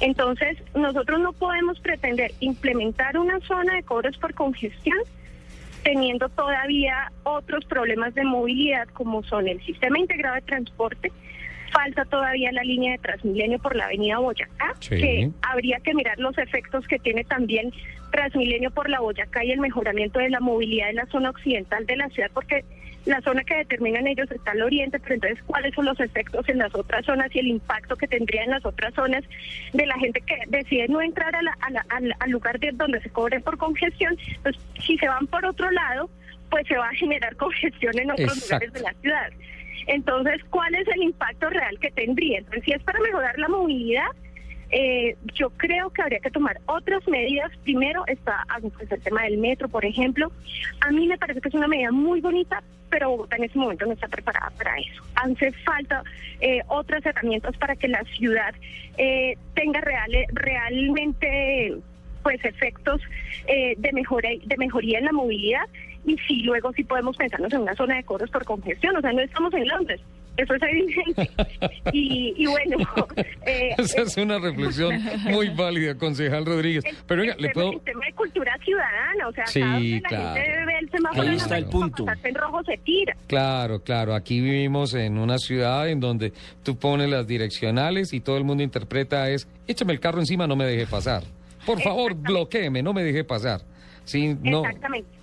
Entonces, 0.00 0.58
nosotros 0.74 1.20
no 1.20 1.32
podemos 1.32 1.78
pretender 1.80 2.32
implementar 2.40 3.18
una 3.18 3.40
zona 3.40 3.74
de 3.74 3.82
cobros 3.82 4.16
por 4.18 4.34
congestión 4.34 4.98
teniendo 5.82 6.28
todavía 6.28 7.10
otros 7.24 7.64
problemas 7.64 8.14
de 8.14 8.24
movilidad 8.24 8.86
como 8.88 9.22
son 9.24 9.48
el 9.48 9.60
sistema 9.64 9.98
integrado 9.98 10.36
de 10.36 10.42
transporte, 10.42 11.12
falta 11.72 12.04
todavía 12.04 12.52
la 12.52 12.62
línea 12.62 12.92
de 12.92 12.98
Transmilenio 12.98 13.58
por 13.58 13.74
la 13.74 13.86
avenida 13.86 14.18
Boyacá, 14.18 14.74
que 14.88 15.30
habría 15.42 15.78
que 15.80 15.94
mirar 15.94 16.18
los 16.18 16.36
efectos 16.38 16.86
que 16.86 16.98
tiene 16.98 17.24
también 17.24 17.72
Transmilenio 18.10 18.70
por 18.70 18.88
la 18.88 19.00
Boyacá 19.00 19.44
y 19.44 19.52
el 19.52 19.60
mejoramiento 19.60 20.18
de 20.18 20.30
la 20.30 20.40
movilidad 20.40 20.90
en 20.90 20.96
la 20.96 21.06
zona 21.06 21.30
occidental 21.30 21.86
de 21.86 21.96
la 21.96 22.08
ciudad, 22.10 22.30
porque 22.32 22.64
la 23.06 23.20
zona 23.22 23.42
que 23.42 23.56
determinan 23.56 24.06
ellos 24.06 24.30
está 24.30 24.52
al 24.52 24.62
oriente, 24.62 25.00
pero 25.00 25.14
entonces 25.16 25.42
cuáles 25.44 25.74
son 25.74 25.86
los 25.86 25.98
efectos 25.98 26.48
en 26.48 26.58
las 26.58 26.74
otras 26.74 27.04
zonas 27.04 27.34
y 27.34 27.40
el 27.40 27.48
impacto 27.48 27.96
que 27.96 28.06
tendría 28.06 28.44
en 28.44 28.50
las 28.50 28.64
otras 28.64 28.94
zonas 28.94 29.24
de 29.72 29.86
la 29.86 29.98
gente 29.98 30.20
que 30.20 30.36
decide 30.48 30.86
no 30.88 31.00
entrar 31.00 31.34
al 31.34 32.30
lugar 32.30 32.60
de 32.60 32.70
donde 32.72 33.00
se 33.00 33.10
cobre 33.10 33.40
por 33.40 33.58
congestión, 33.58 34.16
pues 34.42 34.56
si 34.80 34.96
se 34.98 35.08
van 35.08 35.26
por 35.26 35.44
otro 35.44 35.70
lado, 35.70 36.10
pues 36.50 36.66
se 36.68 36.76
va 36.76 36.88
a 36.88 36.94
generar 36.94 37.34
congestión 37.44 37.98
en 37.98 38.10
otros 38.10 38.40
lugares 38.42 38.72
de 38.72 38.80
la 38.80 38.92
ciudad. 39.00 39.30
Entonces, 39.86 40.42
¿cuál 40.50 40.74
es 40.74 40.86
el 40.88 41.02
impacto 41.02 41.50
real 41.50 41.78
que 41.78 41.90
tendría? 41.90 42.38
Entonces, 42.38 42.64
si 42.64 42.72
es 42.72 42.82
para 42.82 43.00
mejorar 43.00 43.38
la 43.38 43.48
movilidad, 43.48 44.10
eh, 44.72 45.16
yo 45.34 45.50
creo 45.50 45.90
que 45.90 46.00
habría 46.00 46.20
que 46.20 46.30
tomar 46.30 46.58
otras 46.66 47.06
medidas. 47.06 47.52
Primero 47.62 48.04
está 48.06 48.44
pues, 48.60 48.90
el 48.90 49.02
tema 49.02 49.24
del 49.24 49.36
metro, 49.36 49.68
por 49.68 49.84
ejemplo. 49.84 50.32
A 50.80 50.90
mí 50.90 51.06
me 51.06 51.18
parece 51.18 51.40
que 51.42 51.48
es 51.48 51.54
una 51.54 51.68
medida 51.68 51.92
muy 51.92 52.22
bonita, 52.22 52.62
pero 52.88 53.10
Bogotá 53.10 53.36
en 53.36 53.44
este 53.44 53.58
momento 53.58 53.84
no 53.84 53.92
está 53.92 54.08
preparada 54.08 54.50
para 54.56 54.78
eso. 54.78 55.02
Hace 55.14 55.52
falta 55.52 56.02
eh, 56.40 56.62
otras 56.68 57.04
herramientas 57.04 57.54
para 57.58 57.76
que 57.76 57.86
la 57.86 58.02
ciudad 58.16 58.54
eh, 58.96 59.36
tenga 59.54 59.80
reales, 59.82 60.26
realmente 60.32 61.76
pues 62.22 62.42
efectos 62.44 63.00
de 63.46 63.92
mejora 63.92 64.28
de 64.44 64.56
mejoría 64.56 65.00
en 65.00 65.06
la 65.06 65.12
movilidad 65.12 65.66
y 66.04 66.16
sí, 66.26 66.42
luego 66.42 66.72
sí 66.72 66.84
podemos 66.84 67.16
pensarnos 67.16 67.52
en 67.52 67.62
una 67.62 67.74
zona 67.74 67.96
de 67.96 68.04
cobros 68.04 68.30
por 68.30 68.44
congestión, 68.44 68.96
o 68.96 69.00
sea, 69.00 69.12
no 69.12 69.20
estamos 69.20 69.52
en 69.54 69.68
Londres, 69.68 70.00
eso 70.36 70.54
es 70.54 70.62
evidente. 70.62 71.30
y, 71.92 72.46
bueno... 72.46 72.76
Eh, 73.46 73.70
Esa 73.78 74.02
es 74.02 74.16
una 74.16 74.38
reflexión 74.38 74.94
muy 75.24 75.50
válida, 75.50 75.94
concejal 75.96 76.46
Rodríguez. 76.46 76.84
Pero 77.06 77.22
venga, 77.22 77.36
le 77.38 77.50
puedo... 77.50 77.72
El 77.72 77.80
tema 77.80 78.06
de 78.06 78.12
cultura 78.14 78.56
ciudadana, 78.64 79.28
o 79.28 79.32
sea, 79.32 79.46
sí, 79.46 79.60
cada 79.60 79.78
vez 79.78 80.02
la 80.02 80.34
gente 80.34 80.66
ve 80.66 80.78
el 80.80 80.90
semáforo 80.90 81.22
Ahí 81.22 81.36
está 81.36 81.58
el 81.58 81.66
punto. 81.66 82.06
en 82.24 82.34
rojo 82.34 82.62
se 82.64 82.78
tira. 82.78 83.14
Claro, 83.26 83.80
claro, 83.80 84.14
aquí 84.14 84.40
vivimos 84.40 84.94
en 84.94 85.18
una 85.18 85.38
ciudad 85.38 85.88
en 85.88 86.00
donde 86.00 86.32
tú 86.62 86.76
pones 86.76 87.10
las 87.10 87.26
direccionales 87.26 88.12
y 88.12 88.20
todo 88.20 88.38
el 88.38 88.44
mundo 88.44 88.62
interpreta 88.62 89.28
es, 89.28 89.46
échame 89.66 89.92
el 89.92 90.00
carro 90.00 90.20
encima, 90.20 90.46
no 90.46 90.56
me 90.56 90.64
deje 90.64 90.86
pasar. 90.86 91.24
Por 91.66 91.80
favor, 91.80 92.14
bloqueeme, 92.14 92.82
no 92.82 92.92
me 92.92 93.04
deje 93.04 93.22
pasar. 93.22 93.60
Sí, 94.04 94.36
no. 94.42 94.64
Exactamente. 94.64 95.21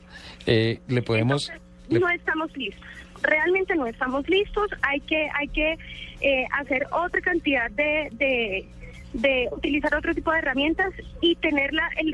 Eh, 0.52 0.80
le 0.88 1.04
podemos... 1.04 1.52
No 1.90 2.10
estamos 2.10 2.56
listos. 2.58 2.84
Realmente 3.22 3.76
no 3.76 3.86
estamos 3.86 4.28
listos. 4.28 4.68
Hay 4.82 5.00
que, 5.02 5.30
hay 5.36 5.48
que 5.50 5.78
eh, 6.22 6.46
hacer 6.60 6.88
otra 6.92 7.22
cantidad 7.22 7.70
de, 7.70 8.66
de, 9.14 9.48
utilizar 9.52 9.94
otro 9.94 10.16
tipo 10.16 10.32
de 10.32 10.40
herramientas 10.40 10.92
y 11.22 11.36
tener 11.36 11.70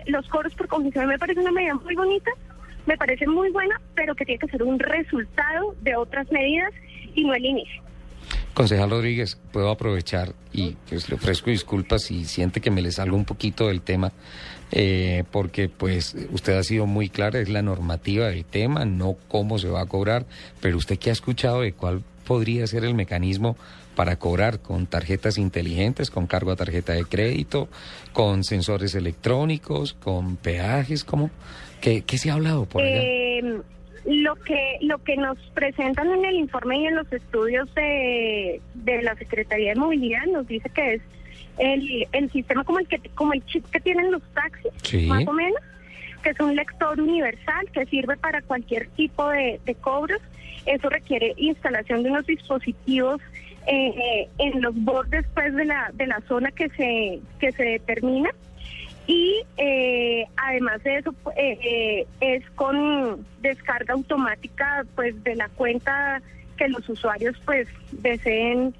los 0.07 0.27
coros 0.27 0.53
por 0.55 0.67
congestión. 0.67 1.07
Me 1.07 1.17
parece 1.17 1.39
una 1.39 1.51
medida 1.51 1.75
muy 1.75 1.95
bonita, 1.95 2.31
me 2.85 2.97
parece 2.97 3.25
muy 3.25 3.51
buena, 3.51 3.79
pero 3.95 4.15
que 4.15 4.25
tiene 4.25 4.39
que 4.39 4.47
ser 4.47 4.63
un 4.63 4.79
resultado 4.79 5.73
de 5.81 5.95
otras 5.95 6.29
medidas 6.29 6.73
y 7.13 7.23
no 7.23 7.33
el 7.33 7.45
inicio. 7.45 7.83
Concejal 8.53 8.89
Rodríguez, 8.89 9.37
puedo 9.51 9.69
aprovechar 9.69 10.33
y 10.53 10.75
pues 10.87 11.09
le 11.09 11.15
ofrezco 11.15 11.49
disculpas 11.49 12.03
si 12.03 12.25
siente 12.25 12.61
que 12.61 12.71
me 12.71 12.81
le 12.81 12.91
salgo 12.91 13.15
un 13.17 13.25
poquito 13.25 13.67
del 13.67 13.81
tema, 13.81 14.11
eh, 14.77 15.23
porque 15.31 15.69
pues 15.69 16.15
usted 16.31 16.57
ha 16.57 16.63
sido 16.63 16.85
muy 16.85 17.07
clara, 17.07 17.39
es 17.39 17.47
la 17.47 17.61
normativa 17.61 18.27
del 18.27 18.43
tema, 18.43 18.83
no 18.83 19.15
cómo 19.29 19.57
se 19.57 19.69
va 19.69 19.81
a 19.81 19.85
cobrar, 19.85 20.25
pero 20.59 20.75
usted 20.75 20.99
qué 20.99 21.11
ha 21.11 21.13
escuchado 21.13 21.61
de 21.61 21.71
cuál 21.71 22.03
podría 22.27 22.67
ser 22.67 22.83
el 22.83 22.93
mecanismo 22.93 23.55
para 23.95 24.17
cobrar 24.17 24.59
con 24.59 24.85
tarjetas 24.85 25.37
inteligentes, 25.37 26.11
con 26.11 26.27
cargo 26.27 26.51
a 26.51 26.57
tarjeta 26.57 26.91
de 26.91 27.05
crédito, 27.05 27.69
con 28.11 28.43
sensores 28.43 28.95
electrónicos, 28.95 29.93
con 29.93 30.35
peajes, 30.35 31.05
¿cómo? 31.05 31.29
¿Qué, 31.79 32.01
qué 32.01 32.17
se 32.17 32.29
ha 32.29 32.33
hablado 32.33 32.65
por 32.65 32.83
allá? 32.83 33.01
Eh, 33.01 33.61
lo 34.03 34.35
que 34.35 34.77
lo 34.81 34.97
que 34.99 35.15
nos 35.15 35.37
presentan 35.53 36.11
en 36.11 36.25
el 36.25 36.35
informe 36.35 36.79
y 36.79 36.85
en 36.87 36.95
los 36.95 37.11
estudios 37.13 37.73
de, 37.75 38.61
de 38.73 39.01
la 39.03 39.15
Secretaría 39.15 39.69
de 39.69 39.79
Movilidad 39.79 40.25
nos 40.25 40.45
dice 40.47 40.69
que 40.69 40.95
es 40.95 41.01
el, 41.57 42.07
el 42.11 42.31
sistema 42.31 42.63
como 42.63 42.79
el 42.79 42.87
que 42.87 42.99
como 43.15 43.33
el 43.33 43.45
chip 43.45 43.65
que 43.69 43.79
tienen 43.79 44.11
los 44.11 44.21
taxis, 44.33 45.07
más 45.07 45.27
o 45.27 45.33
menos, 45.33 45.59
que 46.23 46.29
es 46.31 46.39
un 46.39 46.55
lector 46.55 46.99
universal 46.99 47.69
que 47.71 47.85
sirve 47.85 48.17
para 48.17 48.41
cualquier 48.41 48.87
tipo 48.89 49.29
de, 49.29 49.59
de 49.65 49.75
cobros. 49.75 50.21
Eso 50.65 50.89
requiere 50.89 51.35
instalación 51.37 52.03
de 52.03 52.09
unos 52.09 52.25
dispositivos 52.25 53.21
eh, 53.67 54.27
en 54.37 54.61
los 54.61 54.75
bordes 54.75 55.25
pues 55.33 55.53
de 55.55 55.65
la 55.65 55.91
de 55.93 56.07
la 56.07 56.21
zona 56.27 56.51
que 56.51 56.69
se 56.69 57.19
que 57.39 57.51
se 57.51 57.63
determina 57.63 58.29
y 59.07 59.43
eh, 59.57 60.25
además 60.35 60.83
de 60.83 60.97
eso 60.97 61.13
eh, 61.35 61.57
eh, 61.63 62.07
es 62.21 62.49
con 62.51 63.25
descarga 63.41 63.93
automática 63.93 64.85
pues 64.95 65.23
de 65.23 65.35
la 65.35 65.49
cuenta 65.49 66.21
que 66.57 66.67
los 66.67 66.87
usuarios 66.89 67.35
pues 67.45 67.67
deseen 67.91 68.73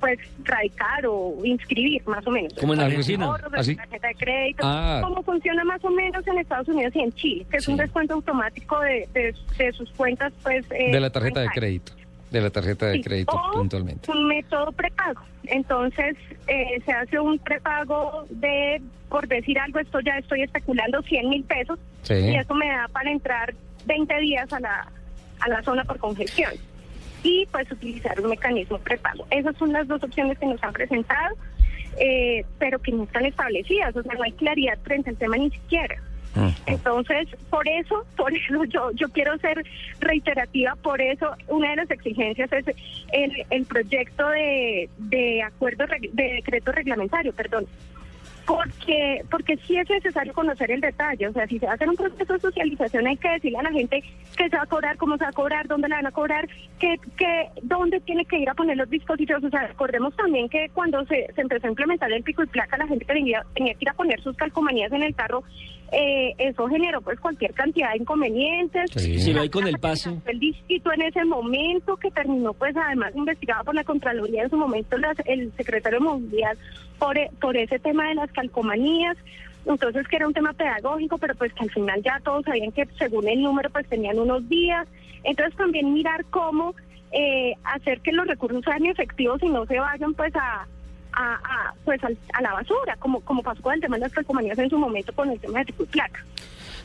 pues 0.00 0.18
radicar 0.44 1.06
o 1.06 1.34
inscribir 1.44 2.06
más 2.06 2.26
o 2.26 2.30
menos. 2.30 2.52
Como 2.54 2.74
en 2.74 2.80
Argentina 2.80 3.34
así 3.54 3.76
tarjeta 3.76 4.08
de 4.08 4.14
crédito. 4.14 4.62
Ah. 4.64 5.00
como 5.02 5.22
funciona 5.22 5.64
más 5.64 5.84
o 5.84 5.90
menos 5.90 6.26
en 6.26 6.38
Estados 6.38 6.68
Unidos 6.68 6.94
y 6.96 7.00
en 7.00 7.12
Chile 7.12 7.46
que 7.50 7.56
es 7.58 7.68
un 7.68 7.76
descuento 7.76 8.14
automático 8.14 8.80
de, 8.80 9.08
de, 9.12 9.72
sus 9.72 9.90
cuentas 9.90 10.32
pues 10.42 10.68
de 10.68 11.00
la 11.00 11.10
tarjeta 11.10 11.40
de 11.40 11.48
crédito 11.48 11.92
de 12.30 12.40
la 12.40 12.50
tarjeta 12.50 12.86
de 12.86 13.00
crédito 13.00 13.40
puntualmente. 13.52 14.10
Un 14.10 14.26
método 14.26 14.72
prepago. 14.72 15.22
Entonces 15.44 16.16
eh, 16.46 16.80
se 16.84 16.92
hace 16.92 17.18
un 17.18 17.38
prepago 17.38 18.26
de, 18.28 18.82
por 19.08 19.26
decir 19.26 19.58
algo, 19.58 19.78
esto 19.78 20.00
ya 20.00 20.18
estoy 20.18 20.42
especulando 20.42 21.02
100 21.02 21.28
mil 21.28 21.44
pesos. 21.44 21.78
Y 22.10 22.36
eso 22.36 22.54
me 22.54 22.68
da 22.68 22.88
para 22.88 23.10
entrar 23.10 23.54
20 23.86 24.20
días 24.20 24.52
a 24.52 24.60
la, 24.60 24.92
a 25.40 25.48
la 25.48 25.62
zona 25.62 25.84
por 25.84 25.98
congestión 25.98 26.52
y 27.22 27.46
pues 27.50 27.70
utilizar 27.70 28.20
un 28.20 28.30
mecanismo 28.30 28.78
prepago. 28.78 29.26
Esas 29.30 29.56
son 29.56 29.72
las 29.72 29.86
dos 29.88 30.02
opciones 30.02 30.38
que 30.38 30.46
nos 30.46 30.62
han 30.62 30.72
presentado, 30.72 31.36
eh, 31.98 32.44
pero 32.58 32.78
que 32.78 32.92
no 32.92 33.04
están 33.04 33.26
establecidas, 33.26 33.94
o 33.96 34.02
sea, 34.02 34.14
no 34.14 34.22
hay 34.22 34.32
claridad 34.32 34.78
frente 34.82 35.10
al 35.10 35.16
tema 35.16 35.36
ni 35.36 35.50
siquiera. 35.50 36.00
Entonces, 36.66 37.28
por 37.50 37.66
eso, 37.66 38.04
por 38.16 38.32
eso 38.32 38.64
yo, 38.64 38.92
yo 38.92 39.08
quiero 39.08 39.36
ser 39.38 39.64
reiterativa, 39.98 40.76
por 40.76 41.00
eso 41.00 41.30
una 41.48 41.70
de 41.70 41.76
las 41.76 41.90
exigencias 41.90 42.52
es 42.52 42.66
el, 43.12 43.44
el 43.50 43.64
proyecto 43.66 44.28
de, 44.28 44.88
de 44.98 45.42
acuerdo, 45.42 45.84
de 45.86 46.32
decreto 46.34 46.70
reglamentario, 46.70 47.32
perdón, 47.32 47.66
porque 48.48 49.22
porque 49.30 49.58
sí 49.66 49.76
es 49.76 49.90
necesario 49.90 50.32
conocer 50.32 50.70
el 50.70 50.80
detalle, 50.80 51.28
o 51.28 51.32
sea, 51.34 51.46
si 51.46 51.58
se 51.58 51.66
va 51.66 51.72
a 51.72 51.74
hacer 51.74 51.86
un 51.86 51.96
proceso 51.96 52.32
de 52.32 52.40
socialización 52.40 53.06
hay 53.06 53.18
que 53.18 53.28
decirle 53.28 53.58
a 53.58 53.62
la 53.62 53.70
gente 53.70 54.02
qué 54.38 54.48
se 54.48 54.56
va 54.56 54.62
a 54.62 54.66
cobrar, 54.66 54.96
cómo 54.96 55.18
se 55.18 55.24
va 55.24 55.30
a 55.30 55.34
cobrar, 55.34 55.68
dónde 55.68 55.86
la 55.86 55.96
van 55.96 56.06
a 56.06 56.12
cobrar, 56.12 56.48
qué, 56.78 56.96
qué, 57.18 57.50
dónde 57.62 58.00
tiene 58.00 58.24
que 58.24 58.38
ir 58.38 58.48
a 58.48 58.54
poner 58.54 58.78
los 58.78 58.88
dispositivos, 58.88 59.44
o 59.44 59.50
sea, 59.50 59.66
recordemos 59.66 60.16
también 60.16 60.48
que 60.48 60.70
cuando 60.72 61.04
se, 61.04 61.26
se 61.34 61.42
empezó 61.42 61.66
a 61.66 61.70
implementar 61.70 62.10
el 62.10 62.22
pico 62.22 62.42
y 62.42 62.46
placa, 62.46 62.78
la 62.78 62.86
gente 62.86 63.04
tenía, 63.04 63.44
tenía 63.54 63.74
que 63.74 63.84
ir 63.84 63.90
a 63.90 63.94
poner 63.94 64.18
sus 64.22 64.34
calcomanías 64.34 64.92
en 64.92 65.02
el 65.02 65.14
carro, 65.14 65.44
eh, 65.90 66.34
eso 66.38 66.68
generó 66.68 67.00
pues 67.00 67.18
cualquier 67.18 67.54
cantidad 67.54 67.92
de 67.92 67.98
inconvenientes. 67.98 68.90
Sí. 68.94 69.18
Si 69.18 69.32
lo 69.32 69.40
hay 69.40 69.48
con 69.48 69.66
el 69.66 69.78
paso. 69.78 70.20
El 70.26 70.38
distrito 70.38 70.92
en 70.92 71.02
ese 71.02 71.24
momento 71.24 71.96
que 71.96 72.10
terminó 72.10 72.52
pues 72.52 72.76
además 72.76 73.14
investigado 73.16 73.64
por 73.64 73.74
la 73.74 73.84
Contraloría 73.84 74.42
en 74.42 74.50
su 74.50 74.56
momento 74.56 74.96
el 75.24 75.52
secretario 75.56 75.98
de 75.98 76.04
Movilidad 76.04 76.56
por, 76.98 77.16
por 77.40 77.56
ese 77.56 77.78
tema 77.78 78.08
de 78.08 78.16
las 78.16 78.30
calcomanías. 78.32 79.16
entonces 79.64 80.06
que 80.08 80.16
era 80.16 80.26
un 80.26 80.34
tema 80.34 80.52
pedagógico, 80.52 81.16
pero 81.16 81.34
pues 81.34 81.52
que 81.54 81.64
al 81.64 81.70
final 81.70 82.02
ya 82.02 82.20
todos 82.22 82.44
sabían 82.44 82.72
que 82.72 82.86
según 82.98 83.28
el 83.28 83.42
número 83.42 83.70
pues 83.70 83.86
tenían 83.88 84.18
unos 84.18 84.46
días, 84.48 84.86
entonces 85.24 85.56
también 85.56 85.94
mirar 85.94 86.24
cómo 86.26 86.74
eh, 87.12 87.54
hacer 87.64 88.00
que 88.00 88.12
los 88.12 88.26
recursos 88.26 88.62
sean 88.62 88.84
efectivos 88.84 89.42
y 89.42 89.48
no 89.48 89.64
se 89.64 89.78
vayan 89.78 90.12
pues 90.12 90.34
a, 90.36 90.66
a, 91.12 91.74
pues 91.84 92.00
a, 92.04 92.42
la 92.42 92.52
basura, 92.52 92.96
como, 92.98 93.20
como 93.20 93.42
pasó 93.42 93.62
con 93.62 93.74
el 93.74 93.80
tema 93.80 93.96
de 93.96 94.02
las 94.02 94.12
calcomanías 94.12 94.58
en 94.58 94.70
su 94.70 94.78
momento 94.78 95.12
con 95.12 95.30
el 95.30 95.38
tema 95.40 95.60
de 95.60 95.64
tipo 95.66 95.84
placa. 95.86 96.24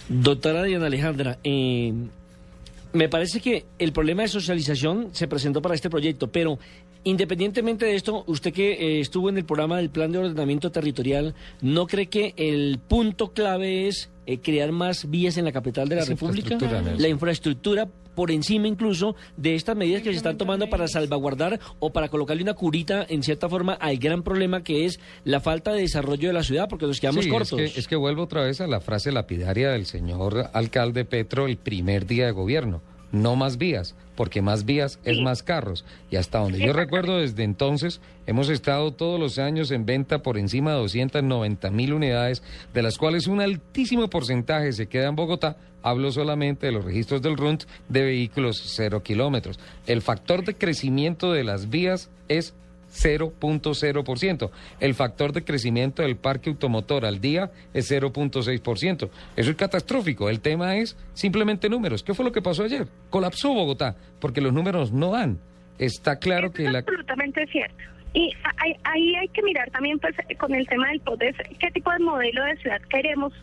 Doctora 0.09 0.63
Diana 0.63 0.87
Alejandra, 0.87 1.37
eh, 1.43 1.93
me 2.93 3.09
parece 3.09 3.39
que 3.39 3.65
el 3.79 3.91
problema 3.91 4.23
de 4.23 4.27
socialización 4.27 5.09
se 5.13 5.27
presentó 5.27 5.61
para 5.61 5.75
este 5.75 5.89
proyecto, 5.89 6.31
pero 6.31 6.59
independientemente 7.03 7.85
de 7.85 7.95
esto, 7.95 8.23
usted 8.27 8.53
que 8.53 8.73
eh, 8.73 8.99
estuvo 8.99 9.29
en 9.29 9.37
el 9.37 9.45
programa 9.45 9.77
del 9.77 9.89
Plan 9.89 10.11
de 10.11 10.19
Ordenamiento 10.19 10.71
Territorial, 10.71 11.33
¿no 11.61 11.87
cree 11.87 12.07
que 12.07 12.33
el 12.37 12.79
punto 12.79 13.33
clave 13.33 13.87
es 13.87 14.09
eh, 14.25 14.39
crear 14.39 14.71
más 14.71 15.09
vías 15.09 15.37
en 15.37 15.45
la 15.45 15.51
capital 15.51 15.89
de 15.89 15.95
la 15.97 16.05
República? 16.05 16.57
La 16.97 17.07
infraestructura 17.07 17.87
por 18.15 18.31
encima 18.31 18.67
incluso 18.67 19.15
de 19.37 19.55
estas 19.55 19.75
medidas 19.75 20.01
que 20.01 20.11
se 20.11 20.17
están 20.17 20.37
tomando 20.37 20.69
para 20.69 20.87
salvaguardar 20.87 21.59
o 21.79 21.91
para 21.91 22.09
colocarle 22.09 22.43
una 22.43 22.53
curita 22.53 23.05
en 23.07 23.23
cierta 23.23 23.49
forma 23.49 23.73
al 23.73 23.97
gran 23.97 24.23
problema 24.23 24.63
que 24.63 24.85
es 24.85 24.99
la 25.23 25.39
falta 25.39 25.73
de 25.73 25.81
desarrollo 25.81 26.27
de 26.27 26.33
la 26.33 26.43
ciudad, 26.43 26.67
porque 26.69 26.85
nos 26.85 26.99
quedamos 26.99 27.27
cortos. 27.27 27.59
Es 27.59 27.73
que, 27.73 27.79
es 27.79 27.87
que 27.87 27.95
vuelvo 27.95 28.23
otra 28.23 28.43
vez 28.43 28.61
a 28.61 28.67
la 28.67 28.79
frase 28.79 29.11
lapidaria 29.11 29.71
del 29.71 29.85
señor 29.85 30.49
alcalde 30.53 31.05
Petro 31.05 31.47
el 31.47 31.57
primer 31.57 32.05
día 32.05 32.25
de 32.25 32.31
gobierno 32.31 32.81
no 33.13 33.35
más 33.35 33.57
vías, 33.57 33.95
porque 34.15 34.41
más 34.41 34.65
vías 34.65 34.99
es 35.05 35.19
más 35.21 35.43
carros. 35.43 35.85
Y 36.09 36.17
hasta 36.17 36.39
donde 36.39 36.59
yo 36.59 36.73
recuerdo, 36.73 37.19
desde 37.19 37.43
entonces 37.43 38.01
hemos 38.25 38.49
estado 38.49 38.91
todos 38.91 39.19
los 39.19 39.37
años 39.37 39.71
en 39.71 39.85
venta 39.85 40.23
por 40.23 40.37
encima 40.37 40.71
de 40.71 40.79
290 40.79 41.69
mil 41.69 41.93
unidades, 41.93 42.41
de 42.73 42.81
las 42.81 42.97
cuales 42.97 43.27
un 43.27 43.39
altísimo 43.39 44.09
porcentaje 44.09 44.73
se 44.73 44.87
queda 44.87 45.07
en 45.07 45.15
Bogotá. 45.15 45.57
Hablo 45.83 46.11
solamente 46.11 46.65
de 46.65 46.71
los 46.71 46.85
registros 46.85 47.21
del 47.21 47.37
RUNT 47.37 47.65
de 47.89 48.03
vehículos 48.03 48.61
cero 48.65 49.03
kilómetros. 49.03 49.59
El 49.85 50.01
factor 50.01 50.43
de 50.43 50.55
crecimiento 50.55 51.31
de 51.31 51.43
las 51.43 51.69
vías 51.69 52.09
es 52.29 52.55
0.0%. 52.93 54.51
El 54.79 54.93
factor 54.93 55.33
de 55.33 55.43
crecimiento 55.43 56.03
del 56.03 56.15
parque 56.15 56.49
automotor 56.49 57.05
al 57.05 57.19
día 57.19 57.51
es 57.73 57.91
0.6%. 57.91 59.09
Eso 59.35 59.49
es 59.49 59.55
catastrófico. 59.55 60.29
El 60.29 60.39
tema 60.39 60.77
es 60.77 60.95
simplemente 61.13 61.69
números. 61.69 62.03
¿Qué 62.03 62.13
fue 62.13 62.25
lo 62.25 62.31
que 62.31 62.41
pasó 62.41 62.63
ayer? 62.63 62.87
Colapsó 63.09 63.53
Bogotá 63.53 63.95
porque 64.19 64.41
los 64.41 64.53
números 64.53 64.91
no 64.91 65.11
dan. 65.11 65.39
Está 65.79 66.19
claro 66.19 66.51
que 66.53 66.65
es 66.65 66.71
la... 66.71 66.79
Absolutamente 66.79 67.45
cierto. 67.47 67.83
Y 68.13 68.31
ahí 68.83 69.15
hay 69.15 69.27
que 69.29 69.41
mirar 69.41 69.71
también 69.71 69.97
pues 69.97 70.15
con 70.37 70.53
el 70.53 70.67
tema 70.67 70.87
del 70.89 70.99
poder, 70.99 71.35
qué 71.57 71.71
tipo 71.71 71.91
de 71.91 71.97
modelo 71.97 72.43
de 72.43 72.55
ciudad 72.57 72.79
queremos 72.83 73.33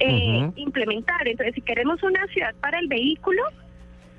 eh, 0.00 0.50
implementar. 0.56 1.26
Entonces, 1.26 1.54
si 1.54 1.62
queremos 1.62 2.02
una 2.02 2.26
ciudad 2.28 2.54
para 2.60 2.78
el 2.78 2.88
vehículo, 2.88 3.42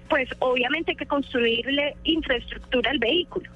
pues 0.10 0.29
obviamente 0.39 0.91
hay 0.91 0.98
que 0.98 1.05
construirle 1.05 1.96
infraestructura 2.03 2.91
al 2.91 3.00
vehículo 3.00 3.50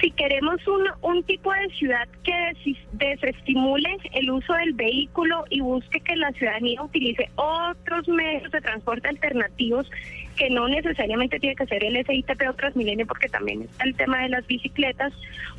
si 0.00 0.10
queremos 0.12 0.66
un, 0.66 0.84
un 1.02 1.22
tipo 1.24 1.52
de 1.52 1.68
ciudad 1.70 2.06
que 2.22 2.52
desestimule 2.92 3.96
el 4.12 4.30
uso 4.30 4.52
del 4.54 4.72
vehículo 4.74 5.44
y 5.50 5.60
busque 5.60 6.00
que 6.00 6.16
la 6.16 6.30
ciudadanía 6.32 6.82
utilice 6.82 7.28
otros 7.36 8.06
medios 8.08 8.50
de 8.52 8.60
transporte 8.60 9.08
alternativos, 9.08 9.90
que 10.36 10.50
no 10.50 10.68
necesariamente 10.68 11.38
tiene 11.40 11.56
que 11.56 11.66
ser 11.66 11.82
el 11.84 12.04
SITP 12.06 12.48
o 12.48 12.54
Transmilenio, 12.54 13.06
porque 13.06 13.28
también 13.28 13.62
está 13.62 13.84
el 13.84 13.94
tema 13.94 14.22
de 14.22 14.28
las 14.30 14.46
bicicletas, 14.46 15.12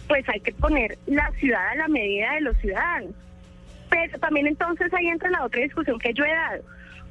pues 0.08 0.28
hay 0.30 0.40
que 0.40 0.54
poner 0.54 0.98
la 1.08 1.32
ciudad 1.34 1.70
a 1.70 1.76
la 1.76 1.88
medida 1.88 2.34
de 2.34 2.42
los 2.42 2.58
ciudadanos. 2.58 3.12
Pero 3.92 4.18
también 4.20 4.48
entonces 4.48 4.92
ahí 4.94 5.08
entra 5.08 5.30
la 5.30 5.46
otra 5.46 5.62
discusión 5.62 6.00
que 6.00 6.14
yo 6.14 6.24
he 6.24 6.34
dado. 6.34 6.64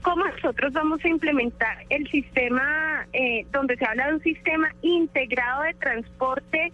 Cómo 0.02 0.26
nosotros 0.26 0.72
vamos 0.72 1.04
a 1.04 1.08
implementar 1.08 1.76
el 1.90 2.08
sistema, 2.08 3.06
eh, 3.12 3.46
donde 3.52 3.76
se 3.76 3.84
habla 3.84 4.08
de 4.08 4.14
un 4.14 4.23
sistema 4.23 4.75
integrado 4.80 5.62
de 5.62 5.75
transporte 5.75 6.73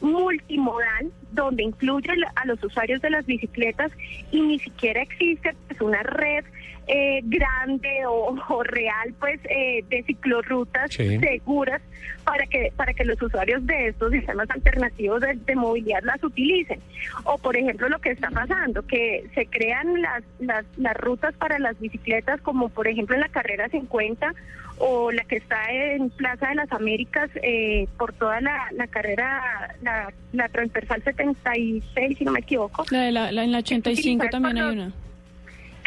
multimodal, 0.00 1.10
donde 1.32 1.64
incluye 1.64 2.12
a 2.36 2.46
los 2.46 2.62
usuarios 2.62 3.02
de 3.02 3.10
las 3.10 3.26
bicicletas 3.26 3.90
y 4.30 4.40
ni 4.40 4.60
siquiera 4.60 5.02
existe 5.02 5.54
pues, 5.66 5.80
una 5.80 6.02
red 6.04 6.44
eh, 6.88 7.20
grande 7.24 8.06
o, 8.06 8.62
real 8.62 9.14
pues 9.20 9.38
eh, 9.44 9.84
de 9.88 10.02
ciclorrutas 10.04 10.90
seguras 10.92 11.82
para 12.24 12.46
que 12.46 12.72
para 12.76 12.94
que 12.94 13.04
los 13.04 13.20
usuarios 13.20 13.64
de 13.66 13.88
estos 13.88 14.10
sistemas 14.10 14.50
alternativos 14.50 15.20
de, 15.20 15.54
movilidad 15.54 16.02
las 16.02 16.22
utilicen. 16.24 16.80
O 17.24 17.36
por 17.38 17.56
ejemplo 17.56 17.88
lo 17.88 17.98
que 17.98 18.10
está 18.10 18.30
pasando 18.30 18.86
que 18.86 19.28
se 19.34 19.46
crean 19.46 20.00
las, 20.00 20.22
las 20.40 20.64
las 20.78 20.96
rutas 20.96 21.34
para 21.36 21.58
las 21.58 21.78
bicicletas 21.78 22.40
como 22.40 22.70
por 22.70 22.88
ejemplo 22.88 23.14
en 23.14 23.20
la 23.20 23.28
carrera 23.28 23.68
50 23.68 24.34
o 24.78 25.12
la 25.12 25.24
que 25.24 25.36
está 25.36 25.70
en 25.70 26.08
Plaza 26.10 26.48
de 26.48 26.54
las 26.54 26.72
Américas 26.72 27.28
eh, 27.42 27.86
por 27.98 28.12
toda 28.12 28.40
la, 28.40 28.68
la 28.72 28.86
carrera, 28.86 29.74
la, 29.82 30.12
la, 30.32 30.48
transversal 30.48 31.02
76, 31.02 32.18
si 32.18 32.24
no 32.24 32.30
me 32.30 32.40
equivoco. 32.40 32.84
La 32.90 33.00
de 33.02 33.12
la, 33.12 33.30
en 33.30 33.52
la 33.52 33.58
85 33.58 34.26
también 34.30 34.58
hay 34.58 34.72
una 34.72 34.92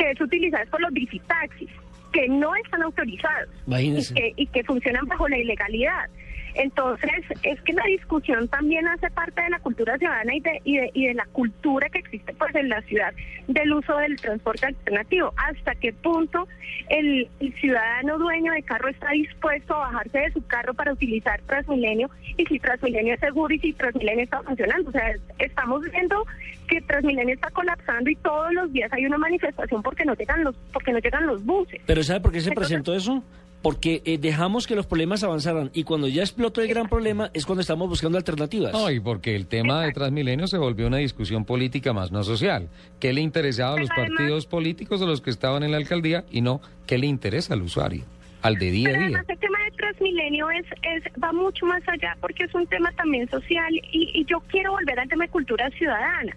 que 0.02 0.12
es 0.12 0.22
utilizada 0.22 0.66
por 0.66 0.82
los 0.82 0.92
bicitaxis, 0.92 1.70
que 2.12 2.28
no 2.28 2.56
están 2.56 2.82
autorizados 2.82 3.50
y 3.68 4.14
que, 4.14 4.34
y 4.36 4.48
que 4.48 4.64
funcionan 4.64 5.06
bajo 5.06 5.28
la 5.28 5.38
ilegalidad. 5.38 6.10
Entonces, 6.56 7.12
es 7.44 7.62
que 7.62 7.74
la 7.74 7.84
discusión 7.86 8.48
también 8.48 8.88
hace 8.88 9.10
parte 9.12 9.42
de 9.42 9.50
la 9.50 9.60
cultura 9.60 9.98
ciudadana 9.98 10.36
y 10.36 10.40
de, 10.40 10.62
y 10.64 10.78
de, 10.78 10.92
y 10.94 11.08
de 11.08 11.14
la 11.14 11.26
cultura 11.26 11.90
que 11.90 12.00
existe 12.00 12.34
pues 12.34 12.54
en 12.56 12.70
la 12.70 12.82
ciudad 12.84 13.14
del 13.48 13.74
uso 13.74 13.96
del 13.98 14.16
transporte 14.20 14.66
alternativo. 14.66 15.34
¿Hasta 15.38 15.76
qué 15.76 15.94
punto 15.94 16.48
el, 16.90 17.30
ciudadano 17.60 18.18
dueño 18.18 18.52
de 18.54 18.64
carro 18.64 18.90
está 18.90 19.12
dispuesto 19.12 19.76
a 19.76 19.80
bajarse 19.80 20.20
de 20.20 20.32
su 20.34 20.46
carro 20.46 20.74
para 20.74 20.94
utilizar 20.94 21.42
Transmilenio 21.42 22.10
y 22.38 22.46
si 22.46 22.60
Transmilenio 22.60 23.14
es 23.14 23.20
seguro 23.20 23.54
y 23.54 23.60
si 23.60 23.74
Transmilenio 23.74 24.24
está 24.24 24.42
funcionando? 24.42 24.90
O 24.90 24.92
sea, 24.92 25.14
estamos 25.40 25.82
viendo 25.92 26.26
que 26.68 26.82
Transmilenio 26.82 27.36
está 27.36 27.50
colapsando 27.52 28.10
y 28.10 28.16
todos 28.16 28.54
los 28.54 28.72
días 28.74 28.92
hay 28.94 29.06
una 29.06 29.18
manifestación 29.18 29.84
porque 29.84 30.06
no 30.06 30.16
llegan 30.16 30.44
los 30.44 30.56
porque 30.74 30.92
no 30.92 31.00
llegan 31.00 31.28
los 31.28 31.46
buses. 31.46 31.82
¿Pero 31.86 32.04
sabe 32.04 32.22
por 32.22 32.32
qué 32.32 32.42
se 32.42 32.52
presentó 32.52 32.96
eso? 32.96 33.24
Porque 33.62 34.02
eh, 34.06 34.18
dejamos 34.18 34.68
que 34.68 34.76
los 34.76 34.86
problemas 34.86 35.24
avanzaran 35.24 35.70
y 35.74 35.84
cuando 35.84 36.08
ya 36.08 36.22
explotó 36.22 36.62
el 36.62 36.68
gran 36.68 36.88
problema 36.88 37.30
es 37.34 37.46
cuando 37.46 37.62
estamos 37.62 37.88
buscando 37.88 38.18
alternativas. 38.18 38.74
No, 38.74 38.90
y 38.90 39.00
porque 39.00 39.36
el 39.36 39.48
tema 39.48 39.84
de 39.84 39.92
Transmilenio 39.92 40.48
se 40.48 40.58
volvió 40.58 40.88
una 40.88 40.98
discusión 40.98 41.46
política 41.46 41.94
más 41.94 42.12
no 42.12 42.24
social. 42.24 42.70
¿Qué 43.00 43.14
le 43.14 43.22
interesaba 43.22 43.76
a 43.76 43.80
los 43.80 43.90
partidos 43.90 44.46
políticos 44.46 45.00
de 45.00 45.06
los 45.06 45.22
que 45.22 45.30
estaban 45.30 45.64
en 45.64 45.72
la 45.72 45.78
alcaldía 45.78 46.26
y 46.32 46.42
no 46.42 46.62
qué 46.88 46.98
le 46.98 47.08
interesa 47.08 47.54
al 47.54 47.62
usuario? 47.62 48.04
al 48.42 48.58
de 48.58 48.72
día 48.72 48.90
a 48.90 48.94
día. 48.94 49.02
Además, 49.02 49.26
el 49.28 49.40
tema 49.40 49.60
de 49.60 49.61
Transmilenio 49.82 50.50
es, 50.52 50.66
es, 50.84 51.04
va 51.22 51.34
mucho 51.34 51.66
más 51.66 51.82
allá 51.88 52.16
porque 52.22 52.44
es 52.44 52.54
un 52.54 52.68
tema 52.68 52.92
también 52.94 53.28
social 53.30 53.74
y, 53.74 54.12
y 54.14 54.26
yo 54.26 54.40
quiero 54.42 54.72
volver 54.72 55.00
al 55.00 55.10
tema 55.10 55.26
de 55.26 55.32
cultura 55.32 55.70
ciudadana. 55.72 56.36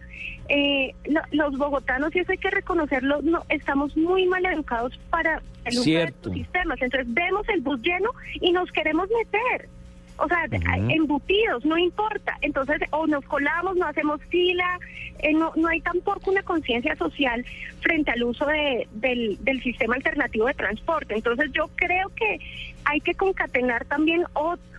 Eh, 0.48 0.94
los 1.32 1.56
bogotanos, 1.56 2.14
y 2.14 2.18
eso 2.18 2.32
hay 2.32 2.38
que 2.38 2.50
reconocerlo, 2.50 3.22
no, 3.22 3.42
estamos 3.48 3.96
muy 3.96 4.26
mal 4.26 4.44
educados 4.44 4.98
para 5.08 5.40
el 5.64 5.78
uso 5.78 5.90
de 5.90 6.04
estos 6.04 6.32
sistemas. 6.32 6.80
Entonces 6.82 7.12
vemos 7.14 7.48
el 7.48 7.60
bus 7.62 7.80
lleno 7.80 8.10
y 8.40 8.52
nos 8.52 8.70
queremos 8.72 9.08
meter. 9.08 9.68
O 10.16 10.28
sea, 10.28 10.46
embutidos, 10.88 11.64
no 11.64 11.76
importa. 11.76 12.38
Entonces, 12.40 12.80
o 12.90 13.06
nos 13.06 13.24
colamos, 13.24 13.76
no 13.76 13.86
hacemos 13.86 14.20
fila, 14.28 14.78
eh, 15.18 15.32
no, 15.32 15.52
no 15.56 15.68
hay 15.68 15.80
tampoco 15.80 16.30
una 16.30 16.42
conciencia 16.42 16.94
social 16.96 17.44
frente 17.80 18.12
al 18.12 18.22
uso 18.22 18.46
de, 18.46 18.86
del, 18.92 19.38
del 19.42 19.62
sistema 19.62 19.96
alternativo 19.96 20.46
de 20.46 20.54
transporte. 20.54 21.14
Entonces, 21.14 21.50
yo 21.52 21.68
creo 21.74 22.10
que 22.14 22.38
hay 22.84 23.00
que 23.00 23.14
concatenar 23.14 23.84
también 23.86 24.24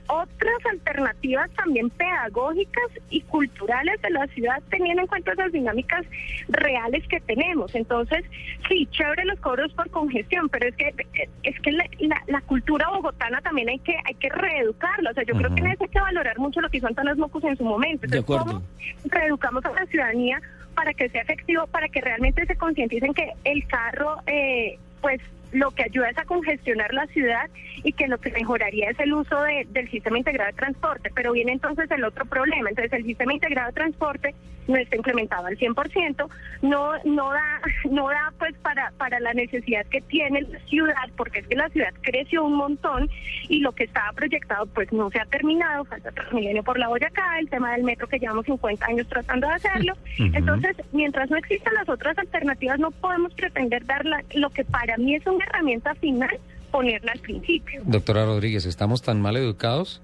otras 0.08 0.66
alternativas 0.72 1.50
también 1.52 1.90
pedagógicas 1.90 2.84
y 3.10 3.22
culturales 3.22 4.02
de 4.02 4.10
la 4.10 4.28
ciudad 4.28 4.62
teniendo 4.70 5.02
en 5.02 5.08
cuenta 5.08 5.34
esas 5.34 5.52
dinámicas 5.52 6.06
reales 6.50 7.08
que 7.08 7.20
tenemos. 7.22 7.74
Entonces, 7.76 8.26
sí, 8.68 8.88
chévere 8.92 9.26
los 9.26 9.40
cobros 9.40 9.72
por 9.74 9.90
congestión, 9.90 10.50
pero 10.50 10.68
es 10.68 10.76
que 10.76 10.94
es 11.44 11.60
que 11.62 11.72
la, 11.72 11.86
la, 12.28 12.42
cultura 12.42 12.90
bogotana 12.90 13.42
también 13.42 13.70
hay 13.70 13.80
que 13.80 13.96
hay 14.06 14.16
que 14.16 14.30
reeducarla. 14.30 15.12
O 15.12 15.14
sea, 15.14 15.24
yo 15.24 15.36
creo 15.36 15.54
que 15.54 15.64
hay 15.66 15.78
que 15.78 16.00
valorar 16.00 16.38
mucho 16.40 16.62
lo 16.62 16.70
que 16.70 16.78
hizo 16.78 16.88
Antanas 16.88 17.18
Mocus 17.18 17.44
en 17.44 17.58
su 17.58 17.64
momento. 17.64 18.06
Entonces, 18.06 18.26
¿cómo 18.26 18.62
reeducamos 19.06 19.66
a 19.66 19.72
la 19.72 19.86
ciudadanía 19.88 20.42
para 20.76 20.94
que 20.94 21.10
sea 21.10 21.22
efectivo, 21.22 21.66
para 21.68 21.88
que 21.88 22.02
realmente 22.02 22.46
se 22.46 22.56
concienticen 22.56 23.14
que 23.14 23.32
el 23.46 23.66
carro 23.68 24.18
eh, 24.28 24.78
pues 25.02 25.22
lo 25.52 25.72
que 25.72 25.84
ayuda 25.84 26.10
es 26.10 26.18
a 26.18 26.26
congestionar 26.26 26.94
la 26.94 27.06
ciudad 27.08 27.50
y 27.84 27.94
que 27.94 28.08
lo 28.08 28.18
que 28.18 28.32
mejoraría 28.32 28.90
es 28.90 29.00
el 29.00 29.14
uso 29.14 29.42
de- 29.44 29.66
del 29.70 29.90
sistema 29.90 30.18
integrado 30.18 30.52
de 30.52 30.58
transporte. 30.58 31.12
Pero 31.16 31.32
viene 31.34 31.52
entonces 31.54 31.90
el 31.92 32.04
otro 32.04 32.26
problema. 32.26 32.70
Entonces 32.70 32.94
el 32.94 33.04
sistema 33.06 33.34
integrado 33.34 33.68
de 33.70 33.74
transporte 33.74 34.36
no 34.68 34.78
está 34.78 34.96
implementado 34.96 35.46
al 35.46 35.58
100%, 35.60 36.28
no 36.64 36.94
no 37.04 37.32
da 37.32 37.62
no 37.92 38.10
da 38.10 38.34
pues 38.40 38.56
para 38.64 38.92
para 38.98 39.20
la 39.20 39.32
necesidad 39.34 39.86
que 39.86 40.02
tiene 40.02 40.42
la 40.42 40.58
ciudad, 40.62 40.96
porque 41.16 41.40
es 41.42 41.48
que 41.48 41.56
la 41.56 41.70
ciudad 41.70 41.94
creció 42.02 42.44
un 42.44 42.56
montón 42.58 43.08
y 43.48 43.60
lo 43.60 43.74
que 43.74 43.84
estaba 43.84 44.12
proyectado 44.14 44.66
pues 44.66 44.92
no 44.92 45.12
se 45.12 45.20
ha 45.20 45.26
terminado, 45.26 45.86
falta 45.86 46.12
Transmilenio 46.12 46.64
por 46.64 46.80
la 46.80 46.88
Boyacá, 46.88 47.38
el 47.40 47.48
tema 47.48 47.74
del 47.74 47.84
metro 47.84 48.08
que 48.08 48.18
llevamos 48.18 48.46
50 48.48 48.84
años 48.88 49.08
tratando 49.08 49.48
de 49.48 49.54
hacerlo. 49.54 49.94
Entonces, 50.18 50.76
mientras 50.94 51.30
no 51.30 51.38
existan 51.38 51.76
las 51.76 51.88
otras 51.88 52.18
alternativas, 52.18 52.80
no 52.80 52.90
podemos 52.90 53.36
pretender 53.36 53.86
dar 53.86 54.04
la- 54.04 54.24
lo 54.34 54.50
que 54.50 54.64
para 54.66 54.98
mí 54.98 55.14
es 55.14 55.28
una 55.36 55.46
herramienta 55.46 55.94
final, 55.96 56.38
ponerla 56.72 57.12
al 57.14 57.20
principio. 57.20 57.82
Doctora 57.86 58.26
Rodríguez, 58.26 58.66
¿estamos 58.66 59.02
tan 59.02 59.22
mal 59.22 59.38
educados 59.38 60.02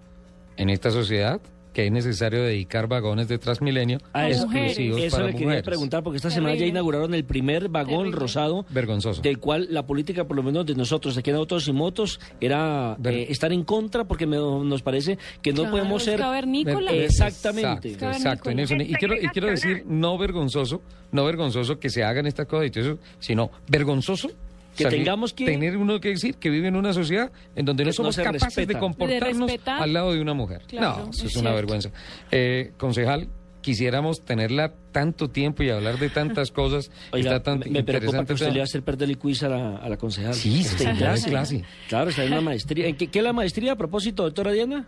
en 0.58 0.70
esta 0.70 0.92
sociedad 0.92 1.42
que 1.74 1.86
es 1.86 1.92
necesario 1.94 2.44
dedicar 2.44 2.88
vagones 2.88 3.30
de 3.30 3.38
Transmilenio 3.38 4.00
A 4.12 4.28
eso, 4.28 4.44
exclusivos 4.44 5.00
eso 5.00 5.16
para 5.16 5.28
le 5.28 5.32
quería 5.32 5.46
mujeres? 5.48 5.64
preguntar, 5.66 6.04
porque 6.04 6.18
esta 6.18 6.30
semana 6.30 6.54
ya 6.56 6.66
inauguraron 6.66 7.14
el 7.14 7.24
primer 7.24 7.70
vagón 7.70 8.00
Terrible. 8.00 8.20
rosado 8.20 8.66
Vergonzoso. 8.72 9.22
del 9.22 9.40
cual 9.40 9.68
la 9.70 9.86
política, 9.88 10.26
por 10.26 10.36
lo 10.36 10.44
menos 10.44 10.66
de 10.66 10.76
nosotros, 10.76 11.18
aquí 11.18 11.30
en 11.30 11.38
Autos 11.38 11.70
y 11.70 11.72
Motos, 11.72 12.20
era 12.42 12.98
Ver- 13.00 13.14
eh, 13.14 13.28
estar 13.30 13.54
en 13.54 13.64
contra 13.64 14.04
porque 14.04 14.26
me- 14.28 14.36
nos 14.36 14.82
parece 14.82 15.18
que 15.42 15.52
no 15.54 15.60
Claro, 15.62 15.72
podemos 15.72 16.04
ser... 16.04 16.20
cavernícola. 16.20 16.92
Exactamente. 16.92 17.88
Exacto, 17.94 18.18
exacto, 18.18 18.50
en 18.50 18.60
eso. 18.60 18.74
Y 18.76 18.94
quiero, 18.96 19.16
y 19.16 19.28
quiero 19.30 19.48
decir, 19.48 19.86
no 19.88 20.18
vergonzoso, 20.18 20.82
no 21.14 21.24
vergonzoso 21.24 21.80
que 21.80 21.90
se 21.90 22.04
hagan 22.04 22.28
estas 22.28 22.48
cosas 22.48 22.68
y 22.68 22.72
todo 22.72 22.84
eso, 22.84 23.00
sino 23.20 23.50
vergonzoso 23.70 24.30
Que 24.78 24.86
tengamos 24.86 25.34
que- 25.34 25.46
tener 25.46 25.76
uno 25.78 26.00
que 26.00 26.10
decir 26.10 26.36
que 26.36 26.50
vive 26.50 26.68
en 26.70 26.76
una 26.76 26.94
sociedad 26.94 27.32
en 27.56 27.66
donde 27.66 27.86
no 27.86 27.92
somos 27.94 28.16
capaces 28.18 28.68
de 28.68 28.78
comportarnos 28.80 29.48
De 29.52 29.60
al 29.66 29.94
lado 29.94 30.14
de 30.14 30.22
una 30.22 30.34
mujer. 30.34 30.62
Claro, 30.68 31.06
no, 31.06 31.10
eso 31.12 31.26
es, 31.26 31.32
es 31.32 31.36
una 31.36 31.50
cierto. 31.52 31.56
vergüenza. 31.56 31.92
Eh, 32.32 32.72
concejal, 32.78 33.28
quisiéramos 33.62 34.22
tenerla 34.22 34.74
tanto 34.92 35.30
tiempo 35.30 35.62
y 35.64 35.70
hablar 35.70 36.00
de 36.00 36.10
tantas 36.10 36.52
cosas. 36.52 36.90
Oiga, 37.12 37.32
Está 37.36 37.44
tan 37.44 37.60
me, 37.60 37.66
me 37.68 37.84
preocupa 37.84 38.26
que 38.26 38.34
usted 38.34 38.48
le 38.52 38.60
va 38.60 38.62
a 38.62 38.64
hacer 38.64 38.82
perder 38.82 39.10
el 39.10 39.18
quiz 39.18 39.44
a 39.44 39.50
la, 39.50 39.76
a 39.78 39.90
la 39.90 39.98
concejal. 39.98 40.34
Sí, 40.34 40.62
Está 40.62 40.78
sí, 40.78 40.84
en 40.86 40.96
clase. 40.96 41.26
en 41.26 41.32
clase. 41.32 41.64
Claro, 41.90 42.10
está 42.10 42.24
en 42.24 42.32
una 42.32 42.42
maestría. 42.42 42.88
¿En 42.88 42.96
qué, 42.96 43.08
qué 43.08 43.20
es 43.20 43.26
la 43.26 43.34
maestría 43.34 43.74
a 43.74 43.76
propósito, 43.76 44.24
doctora 44.24 44.52
Diana? 44.54 44.88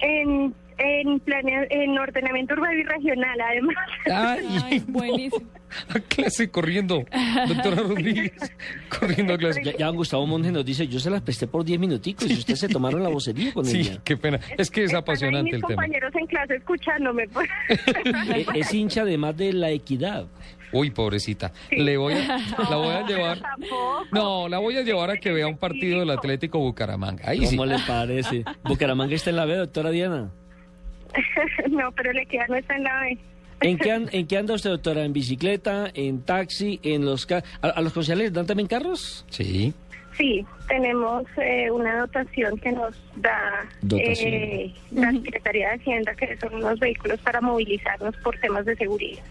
En, 0.00 0.54
en, 0.78 1.20
plane- 1.20 1.66
en 1.70 1.98
ordenamiento 1.98 2.54
urbano 2.54 2.78
y 2.78 2.82
regional, 2.84 3.40
además. 3.40 3.76
Ay, 4.06 4.58
Ay, 4.64 4.82
buenísimo. 4.86 5.46
a 5.94 6.00
clase 6.00 6.50
corriendo, 6.50 7.04
doctora 7.46 7.76
Rodríguez, 7.82 8.32
corriendo 8.98 9.34
a 9.34 9.38
clase. 9.38 9.62
Ya, 9.64 9.76
ya 9.76 9.88
Gustavo 9.90 10.26
Monge 10.26 10.50
nos 10.50 10.64
dice, 10.64 10.86
yo 10.88 10.98
se 10.98 11.10
las 11.10 11.20
presté 11.20 11.46
por 11.46 11.64
10 11.64 11.78
minuticos 11.78 12.28
y 12.30 12.32
ustedes 12.32 12.60
se 12.60 12.68
tomaron 12.68 13.02
la 13.02 13.10
vocería 13.10 13.52
con 13.52 13.64
Sí, 13.66 13.80
ella. 13.80 13.98
qué 14.04 14.16
pena. 14.16 14.40
Es 14.56 14.70
que 14.70 14.80
es 14.80 14.86
Están 14.86 15.00
apasionante 15.02 15.44
mis 15.44 15.54
el 15.54 15.60
tema. 15.60 15.74
compañeros 15.82 16.12
en 16.14 16.26
clase 16.26 16.54
escuchándome. 16.56 17.28
pues. 17.28 17.50
Eh, 18.34 18.46
es 18.54 18.72
hincha 18.72 19.02
además 19.02 19.36
de 19.36 19.52
la 19.52 19.70
equidad. 19.70 20.26
Uy, 20.72 20.90
pobrecita. 20.90 21.52
Sí. 21.70 21.76
Le 21.76 21.96
voy 21.96 22.12
a, 22.14 22.38
la 22.70 22.76
voy 22.76 22.88
a 22.94 23.06
llevar. 23.06 23.38
No, 24.12 24.48
la 24.48 24.58
voy 24.58 24.76
a 24.76 24.82
llevar 24.82 25.10
a 25.10 25.16
que 25.16 25.32
vea 25.32 25.46
un 25.46 25.56
partido 25.56 26.00
del 26.00 26.10
Atlético 26.10 26.58
Bucaramanga. 26.58 27.24
Ahí 27.28 27.46
sí. 27.46 27.56
¿Cómo 27.56 27.64
le 27.66 27.78
parece? 27.86 28.44
Bucaramanga 28.64 29.14
está 29.14 29.30
en 29.30 29.36
la 29.36 29.44
B, 29.46 29.56
doctora 29.56 29.90
Diana. 29.90 30.30
no, 31.70 31.92
pero 31.92 32.12
le 32.12 32.26
queda 32.26 32.46
no 32.48 32.56
está 32.56 32.76
en 32.76 32.84
la 32.84 33.00
B. 33.00 33.18
¿En 33.60 33.76
qué, 33.78 33.90
an- 33.92 34.08
¿En 34.12 34.26
qué 34.26 34.36
anda 34.38 34.54
usted, 34.54 34.70
doctora? 34.70 35.04
¿En 35.04 35.12
bicicleta? 35.12 35.90
¿En 35.94 36.22
taxi? 36.22 36.78
¿En 36.82 37.04
los 37.04 37.26
ca- 37.26 37.42
¿A, 37.62 37.68
a 37.68 37.80
los 37.80 37.92
concejales 37.92 38.24
les 38.26 38.32
dan 38.32 38.46
también 38.46 38.68
carros? 38.68 39.24
Sí. 39.30 39.72
Sí, 40.16 40.44
tenemos 40.66 41.24
eh, 41.40 41.70
una 41.70 42.00
dotación 42.00 42.58
que 42.58 42.72
nos 42.72 42.92
da 43.16 43.64
Dotación. 43.82 44.32
eh, 44.34 44.74
la 44.90 45.12
Secretaría 45.12 45.68
de 45.68 45.74
Hacienda, 45.76 46.14
que 46.16 46.36
son 46.38 46.54
unos 46.56 46.78
vehículos 46.80 47.20
para 47.20 47.40
movilizarnos 47.40 48.16
por 48.16 48.36
temas 48.38 48.64
de 48.64 48.74
seguridad. 48.74 49.22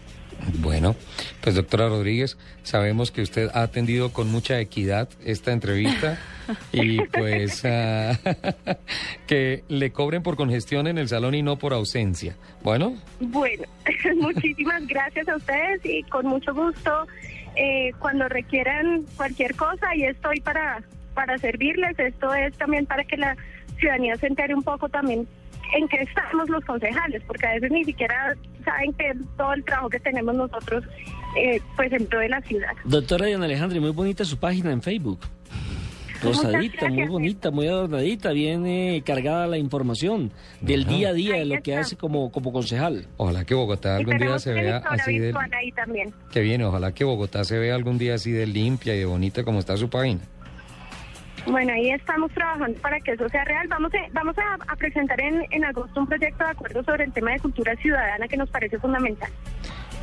Bueno, 0.60 0.94
pues 1.40 1.54
doctora 1.56 1.88
Rodríguez, 1.88 2.38
sabemos 2.62 3.10
que 3.10 3.22
usted 3.22 3.50
ha 3.54 3.62
atendido 3.62 4.12
con 4.12 4.30
mucha 4.30 4.60
equidad 4.60 5.08
esta 5.24 5.52
entrevista 5.52 6.18
y 6.72 7.00
pues 7.02 7.64
ah, 7.64 8.18
que 9.26 9.64
le 9.68 9.90
cobren 9.92 10.22
por 10.22 10.36
congestión 10.36 10.86
en 10.86 10.96
el 10.98 11.08
salón 11.08 11.34
y 11.34 11.42
no 11.42 11.58
por 11.58 11.72
ausencia. 11.74 12.36
Bueno, 12.62 12.96
Bueno, 13.20 13.64
muchísimas 14.16 14.86
gracias 14.86 15.28
a 15.28 15.36
ustedes 15.36 15.80
y 15.84 16.02
con 16.04 16.26
mucho 16.26 16.54
gusto. 16.54 17.06
eh, 17.56 17.92
cuando 17.98 18.28
requieran 18.28 19.02
cualquier 19.16 19.54
cosa, 19.56 19.94
y 19.96 20.04
estoy 20.04 20.40
para, 20.40 20.82
para 21.14 21.36
servirles. 21.38 21.98
Esto 21.98 22.32
es 22.32 22.56
también 22.56 22.86
para 22.86 23.04
que 23.04 23.16
la 23.16 23.36
ciudadanía 23.78 24.16
se 24.16 24.28
entere 24.28 24.54
un 24.54 24.62
poco 24.62 24.88
también 24.88 25.26
en 25.74 25.88
qué 25.88 26.02
estamos 26.02 26.48
los 26.48 26.64
concejales, 26.64 27.22
porque 27.26 27.46
a 27.46 27.54
veces 27.54 27.70
ni 27.70 27.84
siquiera 27.84 28.34
saben 28.64 28.92
que 28.94 29.12
todo 29.36 29.52
el 29.52 29.64
trabajo 29.64 29.90
que 29.90 30.00
tenemos 30.00 30.34
nosotros, 30.34 30.84
eh, 31.36 31.60
pues 31.76 31.92
en 31.92 32.06
pro 32.06 32.20
de 32.20 32.28
la 32.28 32.40
ciudad. 32.42 32.72
Doctora 32.84 33.26
Diana 33.26 33.44
Alejandra, 33.44 33.80
muy 33.80 33.90
bonita 33.90 34.24
su 34.24 34.38
página 34.38 34.72
en 34.72 34.82
Facebook. 34.82 35.20
Rosadita, 36.22 36.88
muy 36.88 37.06
bonita, 37.06 37.50
muy 37.50 37.68
adornadita, 37.68 38.32
viene 38.32 39.02
cargada 39.06 39.46
la 39.46 39.56
información 39.56 40.32
del 40.60 40.82
Ajá. 40.82 40.90
día 40.90 41.08
a 41.10 41.12
día, 41.12 41.36
de 41.36 41.44
lo 41.44 41.62
que 41.62 41.76
hace 41.76 41.96
como, 41.96 42.32
como 42.32 42.52
concejal. 42.52 43.06
ojalá 43.16 43.44
que 43.44 43.54
Bogotá 43.54 43.96
algún 43.96 44.18
día 44.18 44.38
se 44.38 44.52
vea 44.52 44.78
así 44.78 45.18
de... 45.18 45.32
ahí 45.52 45.70
también. 45.72 46.12
Que 46.32 46.40
viene, 46.40 46.64
ojalá 46.64 46.92
que 46.92 47.04
Bogotá 47.04 47.44
se 47.44 47.58
vea 47.58 47.74
algún 47.74 47.98
día 47.98 48.14
así 48.14 48.32
de 48.32 48.46
limpia 48.46 48.96
y 48.96 48.98
de 48.98 49.04
bonita 49.04 49.44
como 49.44 49.60
está 49.60 49.76
su 49.76 49.88
página. 49.88 50.20
Bueno, 51.50 51.72
ahí 51.72 51.90
estamos 51.90 52.30
trabajando 52.32 52.78
para 52.80 53.00
que 53.00 53.12
eso 53.12 53.28
sea 53.28 53.44
real. 53.44 53.66
Vamos 53.68 53.92
a, 53.94 53.98
vamos 54.12 54.36
a, 54.38 54.76
presentar 54.76 55.20
en, 55.20 55.44
en 55.50 55.64
agosto 55.64 56.00
un 56.00 56.06
proyecto 56.06 56.44
de 56.44 56.50
acuerdo 56.50 56.82
sobre 56.84 57.04
el 57.04 57.12
tema 57.12 57.32
de 57.32 57.40
cultura 57.40 57.74
ciudadana 57.76 58.28
que 58.28 58.36
nos 58.36 58.48
parece 58.50 58.78
fundamental. 58.78 59.30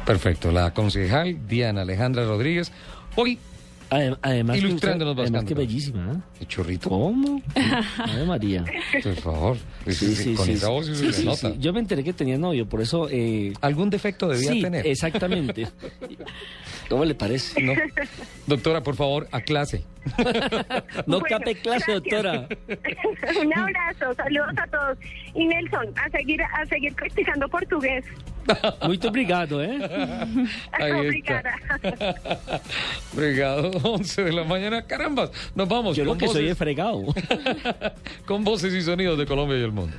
Perfecto, 0.05 0.51
la 0.51 0.73
concejal 0.73 1.47
Diana 1.47 1.81
Alejandra 1.81 2.25
Rodríguez. 2.25 2.71
Hoy, 3.15 3.39
Adem- 3.97 4.17
Además, 4.21 4.59
que 4.59 4.67
Ilustrándonos 4.67 5.11
usted- 5.13 5.21
además 5.23 5.41
bastante. 5.43 5.53
que 5.53 5.67
bellísima. 5.67 6.11
¿eh? 6.13 6.17
el 6.41 6.47
churrito, 6.47 6.89
¿Cómo? 6.89 7.41
Ave 7.97 8.25
María. 8.25 8.65
por 9.03 9.15
favor, 9.15 9.57
Sí, 9.87 10.15
sí, 10.15 10.33
con 10.35 10.45
sí, 10.45 10.51
esa 10.53 10.69
voz 10.69 10.85
se 10.87 11.13
sí, 11.13 11.25
nota. 11.25 11.51
sí. 11.51 11.55
Yo 11.59 11.71
me 11.73 11.79
enteré 11.79 12.03
que 12.03 12.13
tenía 12.13 12.37
novio, 12.37 12.67
por 12.67 12.81
eso... 12.81 13.07
Eh, 13.09 13.53
Algún 13.61 13.89
defecto 13.89 14.27
debía 14.27 14.51
sí, 14.51 14.61
tener. 14.61 14.85
exactamente. 14.87 15.67
¿Cómo 16.89 17.03
le 17.03 17.15
parece? 17.15 17.61
¿no? 17.63 17.73
Doctora, 18.45 18.83
por 18.83 18.95
favor, 18.95 19.27
a 19.31 19.41
clase. 19.41 19.83
No 21.07 21.19
Bueno, 21.19 21.25
cape 21.27 21.55
clase, 21.55 21.91
gracias. 21.99 22.03
doctora. 22.03 22.47
Un 23.43 23.53
abrazo, 23.57 24.13
saludos 24.15 24.53
a 24.57 24.67
todos. 24.67 24.97
Y 25.33 25.45
Nelson, 25.47 25.87
a 25.97 26.09
seguir, 26.11 26.41
a 26.43 26.65
seguir 26.67 26.93
practicando 26.93 27.47
portugués. 27.49 28.05
Muito 28.87 29.07
obrigado, 29.09 29.63
¿eh? 29.63 29.77
Ahí 30.71 31.19
está. 31.19 31.41
Obrigada. 31.75 32.61
Brigado, 33.13 33.71
11 33.83 34.23
de 34.23 34.31
la 34.31 34.43
mañana. 34.43 34.81
Carambas, 34.83 35.31
nos 35.55 35.67
vamos 35.67 35.95
Yo 35.95 36.03
lo 36.03 36.11
con, 36.11 36.19
que 36.19 36.27
soy 36.27 36.35
voces, 36.43 36.51
es 36.51 36.57
fregado. 36.57 37.03
con 38.25 38.43
voces 38.43 38.73
y 38.73 38.81
sonidos 38.81 39.17
de 39.17 39.25
Colombia 39.25 39.57
y 39.57 39.63
el 39.63 39.71
mundo. 39.71 39.95